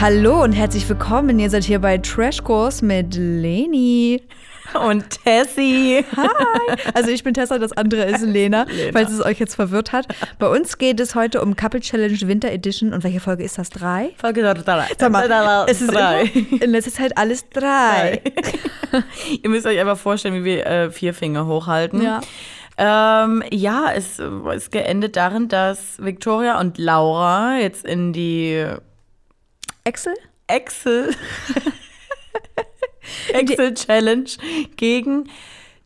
Hallo 0.00 0.44
und 0.44 0.52
herzlich 0.52 0.88
willkommen. 0.88 1.40
Ihr 1.40 1.50
seid 1.50 1.64
hier 1.64 1.80
bei 1.80 1.98
Trash 1.98 2.44
Course 2.44 2.84
mit 2.84 3.16
Leni. 3.16 4.22
Und 4.80 5.24
Tessie. 5.24 6.04
Hi. 6.16 6.28
Also 6.94 7.10
ich 7.10 7.24
bin 7.24 7.34
Tessa, 7.34 7.58
das 7.58 7.72
andere 7.72 8.04
ist 8.04 8.22
Lena, 8.22 8.62
Lena. 8.62 8.92
falls 8.92 9.10
es 9.10 9.20
euch 9.20 9.40
jetzt 9.40 9.56
verwirrt 9.56 9.90
hat. 9.90 10.06
Bei 10.38 10.46
uns 10.46 10.78
geht 10.78 11.00
es 11.00 11.16
heute 11.16 11.42
um 11.42 11.56
Couple 11.56 11.80
Challenge 11.80 12.16
Winter 12.20 12.52
Edition. 12.52 12.92
Und 12.92 13.02
welche 13.02 13.18
Folge 13.18 13.42
ist 13.42 13.58
das? 13.58 13.70
Drei? 13.70 14.10
Folge 14.18 14.42
drei. 14.42 14.86
Sag 14.96 15.10
mal, 15.10 15.66
es 15.68 15.80
ist 15.80 15.92
drei. 15.92 16.30
in 16.60 16.70
letzter 16.70 16.92
Zeit 16.92 17.18
alles 17.18 17.48
drei. 17.50 18.22
Ihr 19.42 19.50
müsst 19.50 19.66
euch 19.66 19.80
einfach 19.80 19.98
vorstellen, 19.98 20.36
wie 20.36 20.44
wir 20.44 20.64
äh, 20.64 20.90
vier 20.92 21.12
Finger 21.12 21.46
hochhalten. 21.46 22.02
Ja. 22.02 22.20
Ähm, 22.76 23.42
ja, 23.50 23.90
es 23.92 24.20
ist 24.54 24.70
geendet 24.70 25.16
darin, 25.16 25.48
dass 25.48 25.96
Victoria 25.98 26.60
und 26.60 26.78
Laura 26.78 27.58
jetzt 27.58 27.84
in 27.84 28.12
die 28.12 28.64
Excel? 29.88 30.12
Excel 30.48 31.14
Excel 33.32 33.72
Challenge 33.72 34.28
gegen 34.76 35.30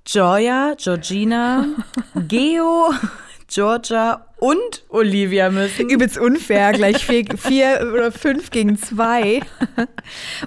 Joya, 0.05 0.74
Georgina, 0.77 1.66
Geo, 2.27 2.93
Georgia 3.46 4.27
und 4.41 4.84
Olivia 4.88 5.51
müssen. 5.51 5.88
Übelst 5.88 6.19
unfair, 6.19 6.73
gleich 6.73 7.07
vier, 7.07 7.27
vier 7.37 7.93
oder 7.95 8.10
fünf 8.10 8.51
gegen 8.51 8.77
zwei. 8.77 9.41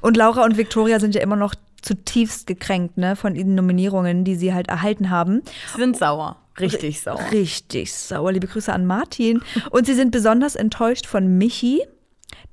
Und 0.02 0.18
Laura 0.18 0.44
und 0.44 0.58
Victoria 0.58 0.99
sind 0.99 1.16
ja 1.16 1.22
immer 1.22 1.38
noch 1.38 1.55
zutiefst 1.82 2.48
gekränkt, 2.48 2.98
ne, 2.98 3.16
von 3.16 3.35
den 3.35 3.55
Nominierungen, 3.55 4.26
die 4.26 4.35
sie 4.35 4.54
halt 4.54 4.68
erhalten 4.68 5.10
haben. 5.10 5.44
Sie 5.74 5.80
sind 5.80 5.96
sauer. 5.96 6.35
Richtig 6.60 6.99
sauer. 6.99 7.32
Richtig 7.32 7.93
sauer. 7.93 8.34
Liebe 8.34 8.48
Grüße 8.48 8.74
an 8.74 8.85
Martin. 8.85 9.41
Und 9.70 9.85
sie 9.85 9.93
sind 9.93 10.12
besonders 10.12 10.58
enttäuscht 10.58 11.05
von 11.05 11.37
Michi, 11.37 11.82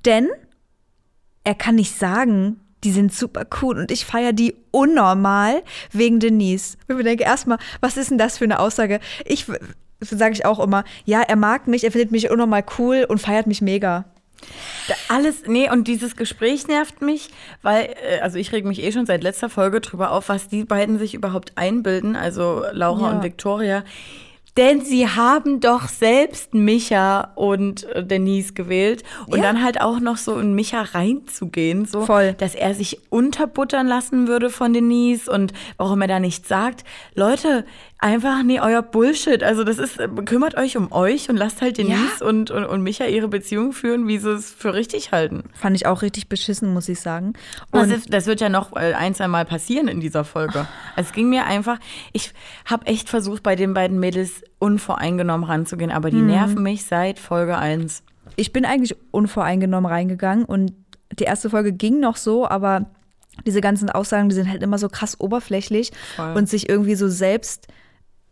denn 0.05 0.29
er 1.43 1.55
kann 1.55 1.75
nicht 1.75 1.97
sagen, 1.97 2.59
die 2.83 2.91
sind 2.91 3.13
super 3.13 3.45
cool 3.61 3.77
und 3.77 3.91
ich 3.91 4.05
feiere 4.05 4.33
die 4.33 4.55
unnormal 4.71 5.63
wegen 5.91 6.19
Denise. 6.19 6.77
Ich 6.87 6.95
mir 6.95 7.03
denke 7.03 7.23
erstmal, 7.23 7.57
was 7.79 7.97
ist 7.97 8.11
denn 8.11 8.17
das 8.17 8.37
für 8.37 8.43
eine 8.43 8.59
Aussage? 8.59 8.99
Ich 9.25 9.45
sage 10.01 10.33
ich 10.33 10.45
auch 10.45 10.59
immer, 10.59 10.83
ja, 11.05 11.21
er 11.21 11.37
mag 11.37 11.67
mich, 11.67 11.83
er 11.85 11.91
findet 11.91 12.11
mich 12.11 12.29
unnormal 12.29 12.63
cool 12.77 13.05
und 13.07 13.19
feiert 13.19 13.47
mich 13.47 13.61
mega. 13.61 14.05
Alles, 15.07 15.43
nee, 15.47 15.69
und 15.71 15.87
dieses 15.87 16.17
Gespräch 16.17 16.67
nervt 16.67 17.01
mich, 17.01 17.29
weil, 17.61 17.95
äh, 18.05 18.19
also 18.19 18.37
ich 18.37 18.51
reg 18.51 18.65
mich 18.65 18.83
eh 18.83 18.91
schon 18.91 19.05
seit 19.05 19.23
letzter 19.23 19.49
Folge 19.49 19.79
drüber 19.79 20.11
auf, 20.11 20.27
was 20.27 20.49
die 20.49 20.65
beiden 20.65 20.99
sich 20.99 21.13
überhaupt 21.13 21.53
einbilden, 21.57 22.17
also 22.17 22.63
Laura 22.73 23.09
Ja. 23.09 23.15
und 23.15 23.23
Victoria. 23.23 23.83
Denn 24.55 24.81
sie 24.81 25.07
haben 25.07 25.59
doch 25.61 25.87
selbst 25.87 26.53
Micha 26.53 27.31
und 27.35 27.85
äh, 27.85 28.05
Denise 28.05 28.53
gewählt. 28.53 29.03
Und 29.27 29.37
Ja. 29.37 29.43
dann 29.43 29.63
halt 29.63 29.81
auch 29.81 29.99
noch 29.99 30.17
so 30.17 30.35
in 30.37 30.53
Micha 30.53 30.81
reinzugehen, 30.83 31.85
so, 31.85 32.01
Voll. 32.05 32.33
dass 32.37 32.53
er 32.53 32.75
sich 32.75 32.99
unterbuttern 33.09 33.87
lassen 33.87 34.27
würde 34.27 34.49
von 34.51 34.71
Denise 34.73 35.27
und 35.29 35.53
warum 35.77 36.01
er 36.01 36.07
da 36.07 36.19
nichts 36.19 36.47
sagt. 36.47 36.83
Leute, 37.15 37.65
einfach, 38.03 38.43
nee, 38.43 38.59
euer 38.59 38.81
Bullshit. 38.81 39.41
Also 39.43 39.63
das 39.63 39.79
ist, 39.79 39.99
äh, 39.99 40.07
kümmert 40.25 40.55
euch 40.55 40.77
um 40.77 40.91
euch 40.91 41.29
und 41.29 41.37
lasst 41.37 41.61
halt 41.61 41.77
Denise 41.77 42.21
und, 42.21 42.51
und, 42.51 42.65
und 42.65 42.83
Micha 42.83 43.05
ihre 43.05 43.29
Beziehung 43.29 43.71
führen, 43.71 44.07
wie 44.07 44.17
sie 44.17 44.31
es 44.31 44.51
für 44.51 44.73
richtig 44.73 45.11
halten. 45.11 45.45
Fand 45.53 45.75
ich 45.75 45.87
auch 45.87 46.01
richtig 46.01 46.27
beschissen, 46.27 46.73
muss 46.73 46.89
ich 46.89 46.99
sagen. 46.99 47.33
Das, 47.71 47.83
Und 47.83 47.91
ist, 47.91 48.13
das 48.13 48.27
wird 48.27 48.41
ja 48.41 48.49
noch 48.49 48.75
äh, 48.75 48.93
ein, 48.93 49.15
zwei 49.15 49.27
Mal 49.27 49.45
passieren 49.45 49.87
in 49.87 50.01
dieser 50.01 50.25
Folge. 50.25 50.67
Also 50.95 51.09
es 51.09 51.13
ging 51.13 51.29
mir 51.29 51.45
einfach, 51.45 51.79
ich 52.11 52.33
habe 52.65 52.85
echt 52.87 53.09
versucht, 53.09 53.41
bei 53.41 53.55
den 53.55 53.73
beiden 53.73 53.99
Mädels 53.99 54.43
unvoreingenommen 54.59 55.49
ranzugehen, 55.49 55.91
aber 55.91 56.11
die 56.11 56.21
nerven 56.21 56.61
mich 56.61 56.85
seit 56.85 57.19
Folge 57.19 57.57
1. 57.57 58.03
ich 58.35 58.53
bin 58.53 58.65
eigentlich 58.65 58.95
unvoreingenommen 59.11 59.89
reingegangen 59.89 60.45
und 60.45 60.73
die 61.19 61.23
erste 61.23 61.49
Folge 61.49 61.71
ging 61.73 61.99
noch 61.99 62.17
so, 62.17 62.47
aber 62.47 62.87
diese 63.45 63.61
ganzen 63.61 63.89
Aussagen, 63.89 64.29
die 64.29 64.35
sind 64.35 64.49
halt 64.49 64.61
immer 64.61 64.77
so 64.77 64.89
krass 64.89 65.19
oberflächlich 65.19 65.91
Voll. 66.15 66.33
und 66.35 66.49
sich 66.49 66.69
irgendwie 66.69 66.95
so 66.95 67.07
selbst 67.07 67.67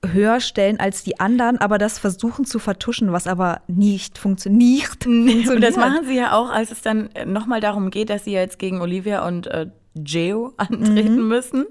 höher 0.05 0.39
stellen 0.39 0.79
als 0.79 1.03
die 1.03 1.19
anderen, 1.19 1.57
aber 1.59 1.77
das 1.77 1.99
versuchen 1.99 2.45
zu 2.45 2.59
vertuschen, 2.59 3.11
was 3.11 3.27
aber 3.27 3.61
nicht 3.67 4.17
funktioniert. 4.17 5.05
Und 5.05 5.61
das 5.61 5.75
machen 5.75 6.05
sie 6.05 6.17
ja 6.17 6.33
auch, 6.33 6.49
als 6.49 6.71
es 6.71 6.81
dann 6.81 7.09
nochmal 7.25 7.61
darum 7.61 7.91
geht, 7.91 8.09
dass 8.09 8.25
sie 8.25 8.31
jetzt 8.31 8.57
gegen 8.57 8.81
Olivia 8.81 9.25
und 9.27 9.47
äh, 9.47 9.67
Geo 9.95 10.53
antreten 10.57 11.27
müssen. 11.27 11.65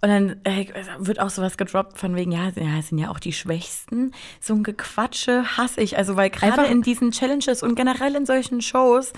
Und 0.00 0.08
dann 0.08 0.36
äh, 0.44 0.66
wird 0.98 1.20
auch 1.20 1.30
sowas 1.30 1.56
gedroppt 1.56 1.98
von 1.98 2.14
wegen, 2.14 2.32
ja, 2.32 2.50
ja, 2.54 2.78
es 2.78 2.88
sind 2.88 2.98
ja 2.98 3.10
auch 3.10 3.18
die 3.18 3.32
Schwächsten. 3.32 4.12
So 4.40 4.54
ein 4.54 4.62
Gequatsche 4.62 5.56
hasse 5.56 5.80
ich. 5.80 5.98
Also, 5.98 6.16
weil 6.16 6.30
gerade 6.30 6.64
in 6.66 6.82
diesen 6.82 7.10
Challenges 7.10 7.62
und 7.62 7.74
generell 7.74 8.14
in 8.14 8.24
solchen 8.24 8.60
Shows, 8.60 9.12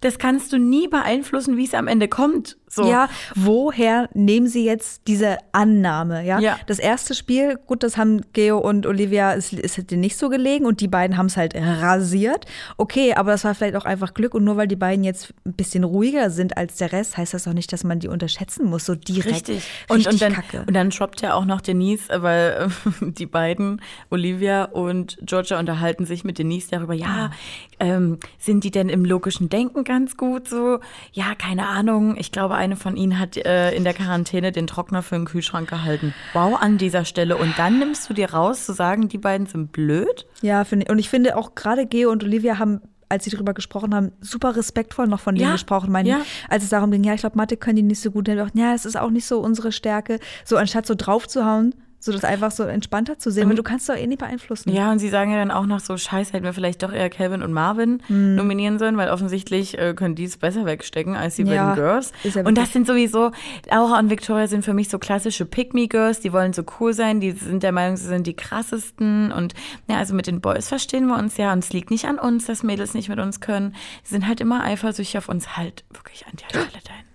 das 0.00 0.18
kannst 0.18 0.52
du 0.52 0.58
nie 0.58 0.88
beeinflussen, 0.88 1.56
wie 1.56 1.64
es 1.64 1.74
am 1.74 1.88
Ende 1.88 2.08
kommt. 2.08 2.56
So. 2.74 2.88
Ja, 2.88 3.10
woher 3.34 4.08
nehmen 4.14 4.46
sie 4.46 4.64
jetzt 4.64 5.02
diese 5.06 5.36
Annahme? 5.52 6.24
Ja? 6.24 6.40
Ja. 6.40 6.58
Das 6.66 6.78
erste 6.78 7.14
Spiel, 7.14 7.58
gut, 7.66 7.82
das 7.82 7.98
haben 7.98 8.22
Geo 8.32 8.56
und 8.56 8.86
Olivia, 8.86 9.34
es 9.34 9.52
ist 9.52 9.76
hätte 9.76 9.98
nicht 9.98 10.16
so 10.16 10.30
gelegen 10.30 10.64
und 10.64 10.80
die 10.80 10.88
beiden 10.88 11.18
haben 11.18 11.26
es 11.26 11.36
halt 11.36 11.54
rasiert. 11.54 12.46
Okay, 12.78 13.12
aber 13.12 13.32
das 13.32 13.44
war 13.44 13.54
vielleicht 13.54 13.76
auch 13.76 13.84
einfach 13.84 14.14
Glück 14.14 14.34
und 14.34 14.44
nur 14.44 14.56
weil 14.56 14.68
die 14.68 14.76
beiden 14.76 15.04
jetzt 15.04 15.34
ein 15.44 15.52
bisschen 15.52 15.84
ruhiger 15.84 16.30
sind 16.30 16.56
als 16.56 16.76
der 16.76 16.92
Rest, 16.92 17.18
heißt 17.18 17.34
das 17.34 17.46
auch 17.46 17.52
nicht, 17.52 17.70
dass 17.74 17.84
man 17.84 17.98
die 17.98 18.08
unterschätzen 18.08 18.64
muss, 18.64 18.86
so 18.86 18.94
direkt. 18.94 19.48
Richtig. 19.48 19.64
Und, 19.90 20.06
Und, 20.06 20.14
und, 20.14 20.22
dann, 20.22 20.32
kacke. 20.32 20.64
und 20.66 20.72
dann 20.72 20.88
droppt 20.88 21.20
ja 21.20 21.34
auch 21.34 21.44
noch 21.44 21.60
Denise, 21.60 22.08
weil 22.22 22.70
äh, 23.02 23.10
die 23.12 23.26
beiden, 23.26 23.82
Olivia 24.08 24.64
und 24.64 25.18
Georgia, 25.20 25.58
unterhalten 25.58 26.06
sich 26.06 26.24
mit 26.24 26.38
Denise 26.38 26.70
darüber, 26.70 26.94
ja, 26.94 27.32
ähm, 27.80 28.18
sind 28.38 28.64
die 28.64 28.70
denn 28.70 28.88
im 28.88 29.04
logischen 29.04 29.50
Denken 29.50 29.84
ganz 29.84 30.16
gut 30.16 30.48
so? 30.48 30.78
Ja, 31.12 31.34
keine 31.34 31.66
Ahnung. 31.68 32.16
Ich 32.16 32.32
glaube, 32.32 32.54
eine 32.62 32.76
von 32.76 32.96
ihnen 32.96 33.18
hat 33.18 33.36
äh, 33.36 33.72
in 33.72 33.84
der 33.84 33.92
Quarantäne 33.92 34.52
den 34.52 34.66
Trockner 34.66 35.02
für 35.02 35.16
den 35.16 35.24
Kühlschrank 35.26 35.68
gehalten. 35.68 36.14
Wow, 36.32 36.56
an 36.60 36.78
dieser 36.78 37.04
Stelle. 37.04 37.36
Und 37.36 37.58
dann 37.58 37.78
nimmst 37.78 38.08
du 38.08 38.14
dir 38.14 38.32
raus, 38.32 38.64
zu 38.64 38.72
sagen, 38.72 39.08
die 39.08 39.18
beiden 39.18 39.46
sind 39.46 39.72
blöd? 39.72 40.26
ja, 40.40 40.64
finde 40.64 40.90
und 40.90 40.98
ich 40.98 41.08
finde 41.08 41.36
auch 41.36 41.54
gerade 41.54 41.86
Geo 41.86 42.10
und 42.10 42.24
Olivia 42.24 42.58
haben 42.58 42.80
als 43.08 43.24
sie 43.24 43.30
darüber 43.30 43.52
gesprochen 43.52 43.94
haben, 43.94 44.12
super 44.22 44.56
respektvoll 44.56 45.06
noch 45.06 45.20
von 45.20 45.34
denen 45.34 45.48
Ja, 45.48 45.52
gesprochen. 45.52 45.92
Meinen, 45.92 46.06
ja. 46.06 46.22
als 46.48 46.64
es 46.64 46.70
darum 46.70 46.90
ging, 46.90 47.04
ja, 47.04 47.12
ich 47.12 47.20
glaube, 47.20 47.36
Mathe 47.36 47.58
können 47.58 47.76
die 47.76 47.82
nicht 47.82 48.00
so 48.00 48.10
gut. 48.10 48.26
Dann 48.26 48.40
auch, 48.40 48.48
ja, 48.54 48.72
es 48.72 48.86
ist 48.86 48.96
auch 48.96 49.10
nicht 49.10 49.26
so 49.26 49.40
unsere 49.40 49.70
Stärke. 49.70 50.18
So 50.46 50.56
anstatt 50.56 50.86
so 50.86 50.94
drauf 50.96 51.28
zu 51.28 51.44
hauen, 51.44 51.74
so 52.04 52.10
das 52.10 52.24
einfach 52.24 52.50
so 52.50 52.64
entspannter 52.64 53.16
zu 53.16 53.30
sehen. 53.30 53.48
Weil 53.48 53.54
du 53.54 53.62
kannst 53.62 53.88
doch 53.88 53.94
eh 53.94 54.06
nicht 54.08 54.18
beeinflussen. 54.18 54.70
Ja, 54.72 54.90
und 54.90 54.98
sie 54.98 55.08
sagen 55.08 55.30
ja 55.30 55.36
dann 55.38 55.52
auch 55.52 55.66
noch 55.66 55.78
so, 55.78 55.96
scheiße, 55.96 56.32
hätten 56.32 56.44
wir 56.44 56.52
vielleicht 56.52 56.82
doch 56.82 56.92
eher 56.92 57.08
Calvin 57.10 57.42
und 57.42 57.52
Marvin 57.52 58.02
nominieren 58.08 58.80
sollen, 58.80 58.96
weil 58.96 59.08
offensichtlich 59.08 59.78
äh, 59.78 59.94
können 59.94 60.16
die 60.16 60.24
es 60.24 60.36
besser 60.36 60.64
wegstecken 60.66 61.14
als 61.16 61.36
die 61.36 61.42
Ja, 61.44 61.70
beiden 61.70 61.74
Girls. 61.84 62.12
ja 62.24 62.42
und 62.44 62.58
das 62.58 62.72
sind 62.72 62.88
sowieso, 62.88 63.30
Laura 63.70 64.00
und 64.00 64.10
Victoria 64.10 64.48
sind 64.48 64.64
für 64.64 64.74
mich 64.74 64.88
so 64.88 64.98
klassische 64.98 65.44
Pick-Me-Girls, 65.46 66.18
die 66.20 66.32
wollen 66.32 66.52
so 66.52 66.64
cool 66.80 66.92
sein, 66.92 67.20
die 67.20 67.30
sind 67.30 67.62
der 67.62 67.70
Meinung, 67.72 67.96
sie 67.96 68.08
sind 68.08 68.26
die 68.26 68.34
krassesten 68.34 69.30
und 69.30 69.54
ja, 69.88 69.98
also 69.98 70.14
mit 70.14 70.26
den 70.26 70.40
Boys 70.40 70.68
verstehen 70.68 71.06
wir 71.06 71.16
uns 71.16 71.36
ja 71.36 71.52
und 71.52 71.60
es 71.60 71.72
liegt 71.72 71.90
nicht 71.92 72.06
an 72.06 72.18
uns, 72.18 72.46
dass 72.46 72.64
Mädels 72.64 72.94
nicht 72.94 73.08
mit 73.10 73.20
uns 73.20 73.40
können. 73.40 73.76
Sie 74.02 74.14
sind 74.14 74.26
halt 74.26 74.40
immer 74.40 74.64
eifersüchtig 74.64 75.18
auf 75.18 75.28
uns, 75.28 75.56
halt 75.56 75.84
wirklich 75.90 76.26
an 76.26 76.32
Stelle 76.38 76.64
deinen 76.64 76.72
Mund. 77.06 77.11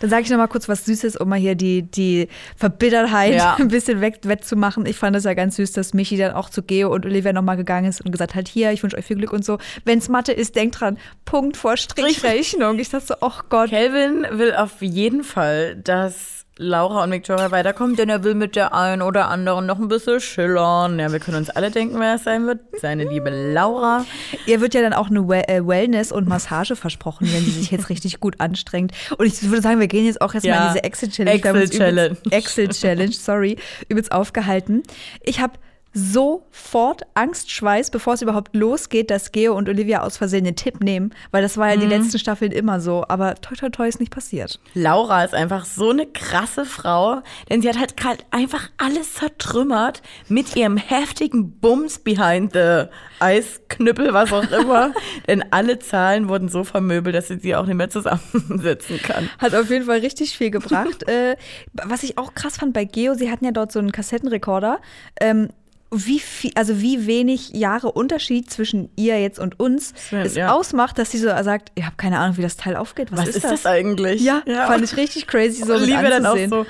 Dann 0.00 0.10
sage 0.10 0.22
ich 0.22 0.30
noch 0.30 0.38
mal 0.38 0.48
kurz 0.48 0.68
was 0.68 0.84
Süßes, 0.84 1.16
um 1.16 1.28
mal 1.28 1.38
hier 1.38 1.54
die, 1.54 1.82
die 1.82 2.28
Verbittertheit 2.56 3.34
Ja. 3.34 3.54
ein 3.58 3.68
bisschen 3.68 4.00
weg, 4.00 4.20
wettzumachen. 4.24 4.86
Ich 4.86 4.96
fand 4.96 5.14
es 5.16 5.24
ja 5.24 5.34
ganz 5.34 5.56
süß, 5.56 5.72
dass 5.72 5.94
Michi 5.94 6.16
dann 6.16 6.32
auch 6.32 6.50
zu 6.50 6.62
Geo 6.62 6.92
und 6.92 7.06
Olivia 7.06 7.32
noch 7.32 7.42
mal 7.42 7.56
gegangen 7.56 7.88
ist 7.88 8.04
und 8.04 8.10
gesagt 8.10 8.34
hat, 8.34 8.48
hier, 8.48 8.72
ich 8.72 8.82
wünsche 8.82 8.96
euch 8.96 9.04
viel 9.04 9.16
Glück 9.16 9.32
und 9.32 9.44
so. 9.44 9.58
Wenn's 9.84 10.08
Mathe 10.08 10.32
ist, 10.32 10.56
denkt 10.56 10.80
dran, 10.80 10.98
Punkt 11.24 11.56
vor 11.56 11.76
Strichrechnung. 11.76 12.78
Ich 12.78 12.90
dachte 12.90 13.06
so, 13.06 13.14
ach 13.20 13.44
Gott. 13.48 13.70
Calvin 13.70 14.26
will 14.32 14.54
auf 14.54 14.82
jeden 14.82 15.22
Fall, 15.22 15.76
dass 15.76 16.39
Laura 16.62 17.04
und 17.04 17.10
Victoria 17.10 17.50
weiterkommen, 17.50 17.96
denn 17.96 18.10
er 18.10 18.22
will 18.22 18.34
mit 18.34 18.54
der 18.54 18.74
einen 18.74 19.00
oder 19.00 19.28
anderen 19.28 19.64
noch 19.64 19.78
ein 19.78 19.88
bisschen 19.88 20.20
schillern. 20.20 20.98
Ja, 20.98 21.10
wir 21.10 21.18
können 21.18 21.38
uns 21.38 21.48
alle 21.48 21.70
denken, 21.70 21.98
wer 21.98 22.16
es 22.16 22.24
sein 22.24 22.46
wird. 22.46 22.60
Seine 22.82 23.04
liebe 23.04 23.30
Laura. 23.30 24.04
Ihr 24.44 24.60
wird 24.60 24.74
ja 24.74 24.82
dann 24.82 24.92
auch 24.92 25.08
eine 25.08 25.20
äh, 25.48 25.66
Wellness 25.66 26.12
und 26.12 26.28
Massage 26.28 26.76
versprochen, 26.76 27.26
wenn 27.32 27.42
sie 27.44 27.50
sich 27.52 27.70
jetzt 27.70 27.88
richtig 27.88 28.20
gut 28.20 28.40
anstrengt. 28.40 28.92
Und 29.16 29.24
ich 29.26 29.42
würde 29.42 29.62
sagen, 29.62 29.80
wir 29.80 29.88
gehen 29.88 30.04
jetzt 30.04 30.20
auch 30.20 30.34
jetzt 30.34 30.44
mal 30.44 30.50
Ja. 30.50 30.66
in 30.66 30.72
diese 30.74 30.84
Excel-Challenge. 30.84 31.36
Excel-Challenge. 31.38 32.16
Excel-Challenge, 32.30 33.12
sorry, 33.12 33.56
übelst 33.88 34.12
aufgehalten. 34.12 34.82
Ich 35.22 35.40
habe 35.40 35.54
sofort 35.92 37.02
Angstschweiß, 37.14 37.90
bevor 37.90 38.14
es 38.14 38.22
überhaupt 38.22 38.54
losgeht, 38.54 39.10
dass 39.10 39.32
Geo 39.32 39.54
und 39.56 39.68
Olivia 39.68 40.02
aus 40.02 40.16
Versehen 40.16 40.44
den 40.44 40.56
Tipp 40.56 40.80
nehmen, 40.80 41.12
weil 41.30 41.42
das 41.42 41.56
war 41.56 41.68
ja 41.70 41.76
die 41.76 41.84
Mhm. 41.84 41.90
letzten 41.90 42.18
Staffeln 42.18 42.52
immer 42.52 42.80
so. 42.80 43.04
Aber 43.08 43.34
toi 43.36 43.54
toi 43.56 43.70
toi 43.70 43.88
ist 43.88 44.00
nicht 44.00 44.12
passiert. 44.12 44.60
Laura 44.74 45.24
ist 45.24 45.34
einfach 45.34 45.64
so 45.64 45.90
eine 45.90 46.06
krasse 46.06 46.64
Frau, 46.64 47.22
denn 47.48 47.62
sie 47.62 47.68
hat 47.68 47.78
halt 48.04 48.24
einfach 48.30 48.70
alles 48.78 49.14
zertrümmert 49.14 50.02
mit 50.28 50.54
ihrem 50.56 50.76
heftigen 50.76 51.52
Bums 51.58 51.98
behind 51.98 52.52
the 52.52 52.84
Eisknüppel, 53.18 54.12
was 54.14 54.32
auch 54.32 54.50
immer. 54.50 54.92
denn 55.28 55.44
alle 55.50 55.78
Zahlen 55.78 56.28
wurden 56.28 56.48
so 56.48 56.64
vermöbelt, 56.64 57.14
dass 57.14 57.28
sie 57.28 57.38
sie 57.38 57.54
auch 57.56 57.66
nicht 57.66 57.76
mehr 57.76 57.90
zusammensetzen 57.90 58.98
kann. 59.02 59.28
Hat 59.38 59.54
auf 59.54 59.70
jeden 59.70 59.86
Fall 59.86 59.98
richtig 59.98 60.36
viel 60.36 60.50
gebracht. 60.50 61.02
äh, 61.08 61.36
was 61.72 62.02
ich 62.02 62.16
auch 62.18 62.34
krass 62.34 62.56
fand 62.58 62.72
bei 62.72 62.84
Geo, 62.84 63.14
sie 63.14 63.30
hatten 63.30 63.44
ja 63.44 63.50
dort 63.52 63.72
so 63.72 63.78
einen 63.78 63.92
Kassettenrekorder. 63.92 64.80
Ähm, 65.20 65.48
wie 65.92 66.20
viel, 66.20 66.52
also 66.54 66.80
wie 66.80 67.06
wenig 67.06 67.50
Jahre 67.50 67.92
Unterschied 67.92 68.50
zwischen 68.50 68.90
ihr 68.96 69.20
jetzt 69.20 69.38
und 69.38 69.58
uns 69.58 69.92
Stimmt, 70.06 70.26
es 70.26 70.36
ja. 70.36 70.52
ausmacht, 70.52 70.98
dass 70.98 71.10
sie 71.10 71.18
so 71.18 71.26
sagt, 71.26 71.72
ich 71.74 71.84
habe 71.84 71.96
keine 71.96 72.18
Ahnung, 72.18 72.36
wie 72.36 72.42
das 72.42 72.56
Teil 72.56 72.76
aufgeht. 72.76 73.10
Was, 73.10 73.20
Was 73.20 73.28
ist 73.36 73.44
das 73.44 73.66
eigentlich? 73.66 74.22
Ja, 74.22 74.42
fand 74.66 74.84
ich 74.84 74.96
richtig 74.96 75.26
crazy, 75.26 75.64
so 75.64 75.74
Liebe 75.76 76.08
dann 76.08 76.26
auch 76.26 76.36
so. 76.48 76.66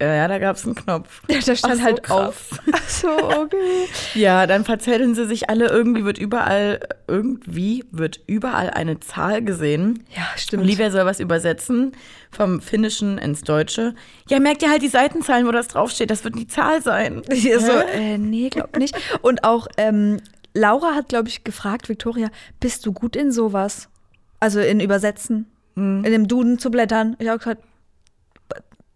Ja, 0.00 0.14
ja, 0.14 0.28
da 0.28 0.38
gab 0.38 0.54
es 0.54 0.64
einen 0.64 0.76
Knopf. 0.76 1.22
Ja, 1.28 1.40
da 1.44 1.56
stand 1.56 1.74
Ach 1.74 1.78
so, 1.78 1.82
halt 1.84 2.02
krass. 2.04 2.28
auf. 2.28 2.60
Ach 2.72 2.88
so, 2.88 3.08
okay. 3.08 3.56
Ja, 4.14 4.46
dann 4.46 4.64
verzetteln 4.64 5.14
sie 5.16 5.26
sich 5.26 5.50
alle. 5.50 5.66
Irgendwie 5.66 6.04
wird 6.04 6.18
überall, 6.18 6.78
irgendwie 7.08 7.84
wird 7.90 8.20
überall 8.28 8.70
eine 8.70 9.00
Zahl 9.00 9.42
gesehen. 9.42 10.04
Ja, 10.14 10.22
stimmt. 10.36 10.62
Olivia 10.62 10.90
soll 10.92 11.04
was 11.04 11.18
übersetzen 11.18 11.92
vom 12.30 12.60
Finnischen 12.60 13.18
ins 13.18 13.42
Deutsche. 13.42 13.94
Ja, 14.28 14.38
merkt 14.38 14.62
ihr 14.62 14.70
halt 14.70 14.82
die 14.82 14.88
Seitenzahlen, 14.88 15.46
wo 15.46 15.50
das 15.50 15.66
draufsteht. 15.68 16.10
Das 16.10 16.22
wird 16.22 16.36
die 16.38 16.46
Zahl 16.46 16.80
sein. 16.82 17.22
Ich 17.30 17.42
so, 17.58 17.72
äh, 17.72 18.18
nee, 18.18 18.50
glaub 18.50 18.76
nicht. 18.76 18.94
Und 19.22 19.42
auch 19.42 19.66
ähm, 19.78 20.18
Laura 20.54 20.94
hat, 20.94 21.08
glaube 21.08 21.28
ich, 21.28 21.42
gefragt, 21.42 21.88
Victoria, 21.88 22.28
bist 22.60 22.86
du 22.86 22.92
gut 22.92 23.16
in 23.16 23.32
sowas? 23.32 23.88
Also 24.38 24.60
in 24.60 24.78
Übersetzen, 24.80 25.46
Hm. 25.74 26.04
in 26.04 26.12
dem 26.12 26.28
Duden 26.28 26.58
zu 26.58 26.70
blättern. 26.70 27.16
Ich 27.18 27.28
habe 27.28 27.38
gesagt, 27.38 27.62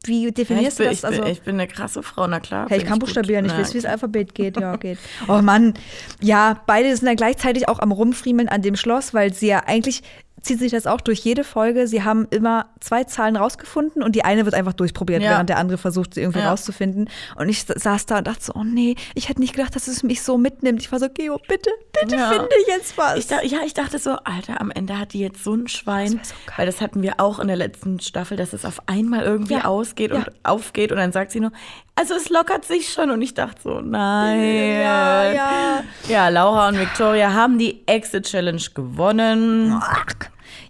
wie 0.08 0.22
Ja, 0.22 0.28
ich, 0.28 0.34
definierst 0.34 0.78
bin, 0.78 0.86
du 0.86 0.92
ich, 0.92 1.00
das? 1.00 1.10
Also, 1.10 1.22
bin, 1.22 1.32
ich 1.32 1.42
bin 1.42 1.54
eine 1.54 1.68
krasse 1.68 2.02
Frau, 2.02 2.26
na 2.26 2.40
klar. 2.40 2.66
Hey, 2.68 2.78
ich 2.78 2.84
kann 2.84 2.98
buchstabieren, 2.98 3.44
ich 3.44 3.52
weiß, 3.52 3.74
wie 3.74 3.78
das 3.78 3.90
Alphabet 3.90 4.34
geht. 4.34 4.58
Ja, 4.58 4.76
geht. 4.76 4.98
Oh 5.28 5.40
Mann. 5.42 5.74
Ja, 6.20 6.60
beide 6.66 6.94
sind 6.96 7.06
dann 7.06 7.16
gleichzeitig 7.16 7.68
auch 7.68 7.78
am 7.78 7.92
Rumfriemeln 7.92 8.48
an 8.48 8.62
dem 8.62 8.76
Schloss, 8.76 9.14
weil 9.14 9.32
sie 9.32 9.48
ja 9.48 9.62
eigentlich 9.66 10.02
zieht 10.40 10.58
sich 10.58 10.72
das 10.72 10.88
auch 10.88 11.00
durch 11.00 11.20
jede 11.20 11.44
Folge. 11.44 11.86
Sie 11.86 12.02
haben 12.02 12.26
immer 12.30 12.66
zwei 12.80 13.04
Zahlen 13.04 13.36
rausgefunden 13.36 14.02
und 14.02 14.16
die 14.16 14.24
eine 14.24 14.44
wird 14.44 14.56
einfach 14.56 14.72
durchprobiert, 14.72 15.22
Ja. 15.22 15.30
während 15.30 15.48
der 15.48 15.58
andere 15.58 15.78
versucht, 15.78 16.14
sie 16.14 16.20
irgendwie 16.20 16.40
Ja. 16.40 16.50
rauszufinden. 16.50 17.08
Und 17.36 17.48
ich 17.48 17.64
saß 17.64 18.06
da 18.06 18.18
und 18.18 18.26
dachte 18.26 18.42
so, 18.46 18.52
oh 18.56 18.64
nee, 18.64 18.96
ich 19.14 19.28
hätte 19.28 19.40
nicht 19.40 19.54
gedacht, 19.54 19.76
dass 19.76 19.86
es 19.86 20.02
mich 20.02 20.22
so 20.22 20.38
mitnimmt. 20.38 20.80
Ich 20.80 20.90
war 20.90 20.98
so, 20.98 21.08
Geo, 21.08 21.38
bitte, 21.46 21.70
bitte 22.00 22.16
Ja. 22.16 22.30
finde 22.30 22.48
jetzt 22.66 22.98
was. 22.98 23.18
Ich 23.18 23.30
ja, 23.30 23.60
ich 23.64 23.74
dachte 23.74 24.00
so, 24.00 24.16
Alter, 24.24 24.60
am 24.60 24.72
Ende 24.72 24.98
hat 24.98 25.12
die 25.12 25.20
jetzt 25.20 25.44
so 25.44 25.54
ein 25.54 25.68
Schwein. 25.68 26.18
Das 26.18 26.30
so 26.30 26.34
weil 26.56 26.66
das 26.66 26.80
hatten 26.80 27.02
wir 27.02 27.14
auch 27.20 27.38
in 27.38 27.46
der 27.46 27.56
letzten 27.56 28.00
Staffel, 28.00 28.36
dass 28.36 28.52
es 28.52 28.64
auf 28.64 28.80
einmal 28.88 29.22
irgendwie 29.22 29.56
ausgeht 29.58 30.10
und 30.10 30.26
aufgeht 30.42 30.90
und 30.90 30.98
dann 30.98 31.12
sagt 31.12 31.30
sie 31.30 31.38
nur, 31.38 31.52
also 31.94 32.14
es 32.14 32.30
lockert 32.30 32.64
sich 32.64 32.88
schon 32.92 33.10
und 33.10 33.22
ich 33.22 33.34
dachte 33.34 33.62
so, 33.62 33.80
nein. 33.80 34.40
Ja, 34.80 35.32
ja. 35.32 35.84
Ja, 36.08 36.28
Laura 36.30 36.66
und 36.68 36.78
Victoria 36.80 37.32
haben 37.32 37.58
die 37.58 37.86
Exit 37.86 38.24
Challenge 38.26 38.62
gewonnen. 38.74 39.80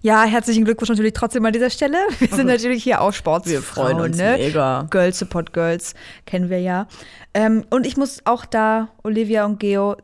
Ja, 0.04 0.24
herzlichen 0.24 0.64
Glückwunsch 0.64 0.88
natürlich 0.88 1.12
trotzdem 1.12 1.46
an 1.46 1.52
dieser 1.52 1.70
Stelle. 1.70 1.96
Wir 2.18 2.28
sind 2.28 2.46
natürlich 2.46 2.82
hier 2.82 3.00
auch 3.00 3.12
Sportsfrauen. 3.12 3.54
Wir 3.54 3.62
freuen 3.62 4.00
uns 4.00 4.16
ne? 4.16 4.36
mega. 4.36 4.86
Girls 4.90 5.20
Support 5.20 5.52
Girls 5.52 5.94
kennen 6.26 6.50
wir 6.50 6.60
ja. 6.60 6.88
Ähm, 7.34 7.64
und 7.70 7.86
ich 7.86 7.96
muss 7.96 8.20
auch 8.24 8.44
da, 8.44 8.88
Olivia 9.04 9.44
und 9.44 9.60
Geo, 9.60 9.96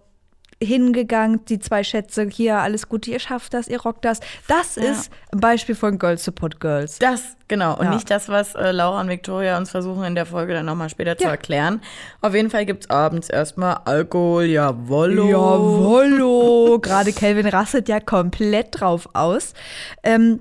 hingegangen, 0.60 1.44
die 1.46 1.58
zwei 1.60 1.84
Schätze, 1.84 2.26
hier, 2.28 2.58
alles 2.58 2.88
Gute, 2.88 3.10
ihr 3.10 3.20
schafft 3.20 3.54
das, 3.54 3.68
ihr 3.68 3.80
rockt 3.80 4.04
das. 4.04 4.20
Das 4.48 4.76
Ja. 4.76 4.82
ist 4.90 5.10
ein 5.32 5.40
Beispiel 5.40 5.74
von 5.74 5.98
Girls 5.98 6.24
Support 6.24 6.60
Girls. 6.60 6.98
Das, 6.98 7.36
genau. 7.46 7.76
Und 7.78 7.84
Ja. 7.86 7.94
nicht 7.94 8.10
das, 8.10 8.28
was 8.28 8.54
äh, 8.56 8.72
Laura 8.72 9.00
und 9.00 9.08
Victoria 9.08 9.56
uns 9.56 9.70
versuchen 9.70 10.02
in 10.04 10.14
der 10.16 10.26
Folge 10.26 10.54
dann 10.54 10.66
nochmal 10.66 10.88
später 10.90 11.16
zu 11.16 11.24
Ja. 11.24 11.30
erklären. 11.30 11.80
Auf 12.22 12.34
jeden 12.34 12.50
Fall 12.50 12.66
gibt's 12.66 12.90
abends 12.90 13.28
erstmal 13.30 13.78
Alkohol, 13.84 14.44
jawollo. 14.44 15.28
Jawollo. 15.30 16.78
Gerade 16.82 17.12
Calvin 17.12 17.46
rastet 17.46 17.88
ja 17.88 18.00
komplett 18.00 18.80
drauf 18.80 19.08
aus. 19.12 19.54
Ähm, 20.02 20.40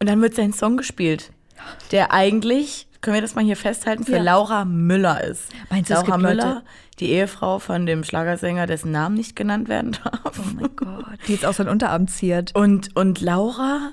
Und 0.00 0.08
dann 0.08 0.20
wird 0.20 0.34
sein 0.34 0.52
Song 0.52 0.76
gespielt, 0.76 1.30
der 1.92 2.12
eigentlich, 2.12 2.88
können 3.02 3.14
wir 3.14 3.20
das 3.20 3.34
mal 3.34 3.44
hier 3.44 3.56
festhalten, 3.56 4.04
für 4.04 4.16
Ja. 4.16 4.22
Laura 4.22 4.64
Müller 4.64 5.22
ist. 5.22 5.50
Meinst 5.70 5.90
du, 5.90 5.94
Laura 5.94 6.06
gibt 6.06 6.22
Leute- 6.22 6.34
Müller, 6.36 6.62
die 7.00 7.10
Ehefrau 7.10 7.58
von 7.58 7.84
dem 7.84 8.04
Schlagersänger, 8.04 8.66
dessen 8.66 8.90
Namen 8.92 9.16
nicht 9.16 9.36
genannt 9.36 9.68
werden 9.68 9.92
darf. 10.04 10.20
oh 10.38 10.42
mein 10.54 10.70
Gott, 10.76 11.18
die 11.28 11.32
jetzt 11.32 11.44
auch 11.44 11.52
seinen 11.52 11.68
Unterarm 11.68 12.08
ziert. 12.08 12.52
Und, 12.54 12.96
und 12.96 13.20
Laura, 13.20 13.90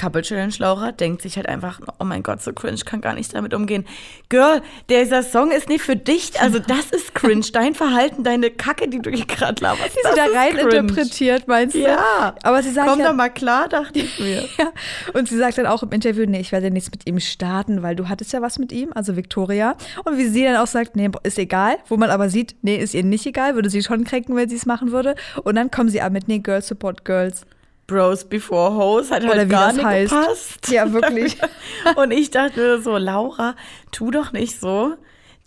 Couple 0.00 0.22
Challenge 0.22 0.54
Laura, 0.58 0.92
denkt 0.92 1.20
sich 1.20 1.36
halt 1.36 1.46
einfach, 1.46 1.78
oh 1.98 2.04
mein 2.04 2.22
Gott, 2.22 2.40
so 2.40 2.52
cringe, 2.54 2.78
kann 2.86 3.02
gar 3.02 3.12
nicht 3.14 3.34
damit 3.34 3.52
umgehen. 3.52 3.84
Girl, 4.30 4.62
dieser 4.88 5.22
Song 5.22 5.50
ist 5.50 5.68
nicht 5.68 5.82
für 5.82 5.94
dich, 5.96 6.40
also 6.40 6.58
das 6.58 6.90
ist 6.90 7.14
cringe. 7.14 7.44
Dein 7.52 7.74
Verhalten, 7.74 8.24
deine 8.24 8.50
Kacke, 8.50 8.88
die 8.88 8.98
du 9.00 9.10
hier 9.10 9.26
gerade 9.26 9.62
laberst, 9.62 9.90
Die 9.94 10.08
sie 10.08 10.16
da 10.16 10.38
rein 10.38 10.54
cringe. 10.54 10.76
interpretiert, 10.76 11.46
meinst 11.48 11.74
du? 11.74 11.80
Ja, 11.80 12.34
Aber 12.42 12.62
sie 12.62 12.70
sagt 12.70 12.88
komm 12.88 13.00
ja, 13.00 13.08
doch 13.08 13.14
mal 13.14 13.28
klar, 13.28 13.68
dachte 13.68 13.98
ich 13.98 14.18
mir. 14.18 14.40
Ja, 14.58 14.72
und 15.14 15.28
sie 15.28 15.36
sagt 15.36 15.58
dann 15.58 15.66
auch 15.66 15.82
im 15.82 15.90
Interview, 15.92 16.24
nee, 16.26 16.40
ich 16.40 16.50
werde 16.52 16.70
nichts 16.70 16.90
mit 16.90 17.06
ihm 17.06 17.20
starten, 17.20 17.82
weil 17.82 17.94
du 17.96 18.08
hattest 18.08 18.32
ja 18.32 18.40
was 18.42 18.58
mit 18.58 18.72
ihm, 18.72 18.90
also 18.94 19.16
Victoria. 19.16 19.76
Und 20.04 20.16
wie 20.18 20.26
sie 20.28 20.44
dann 20.44 20.56
auch 20.56 20.66
sagt, 20.66 20.96
nee, 20.96 21.08
ist 21.22 21.38
egal, 21.38 21.76
wo 21.88 21.96
man 21.96 22.10
aber 22.10 22.28
sieht, 22.30 22.56
nee, 22.62 22.76
ist 22.76 22.94
ihr 22.94 23.04
nicht 23.04 23.26
egal, 23.26 23.54
würde 23.54 23.70
sie 23.70 23.82
schon 23.82 24.04
kränken, 24.04 24.34
wenn 24.36 24.48
sie 24.48 24.56
es 24.56 24.66
machen 24.66 24.92
würde. 24.92 25.14
Und 25.44 25.54
dann 25.56 25.70
kommen 25.70 25.88
sie 25.88 26.00
an 26.00 26.12
mit, 26.12 26.26
nee, 26.28 26.38
Girls 26.38 26.68
Support 26.68 27.04
Girls. 27.04 27.46
Bros 27.90 28.24
before 28.24 28.74
Hoes 28.74 29.10
hat 29.10 29.26
halt 29.26 29.48
gar 29.50 29.72
nicht 29.72 29.84
heißt. 29.84 30.10
gepasst. 30.12 30.68
Ja, 30.70 30.92
wirklich. 30.92 31.36
Und 31.96 32.12
ich 32.12 32.30
dachte 32.30 32.80
so, 32.80 32.96
Laura, 32.96 33.54
tu 33.92 34.10
doch 34.10 34.32
nicht 34.32 34.58
so. 34.60 34.94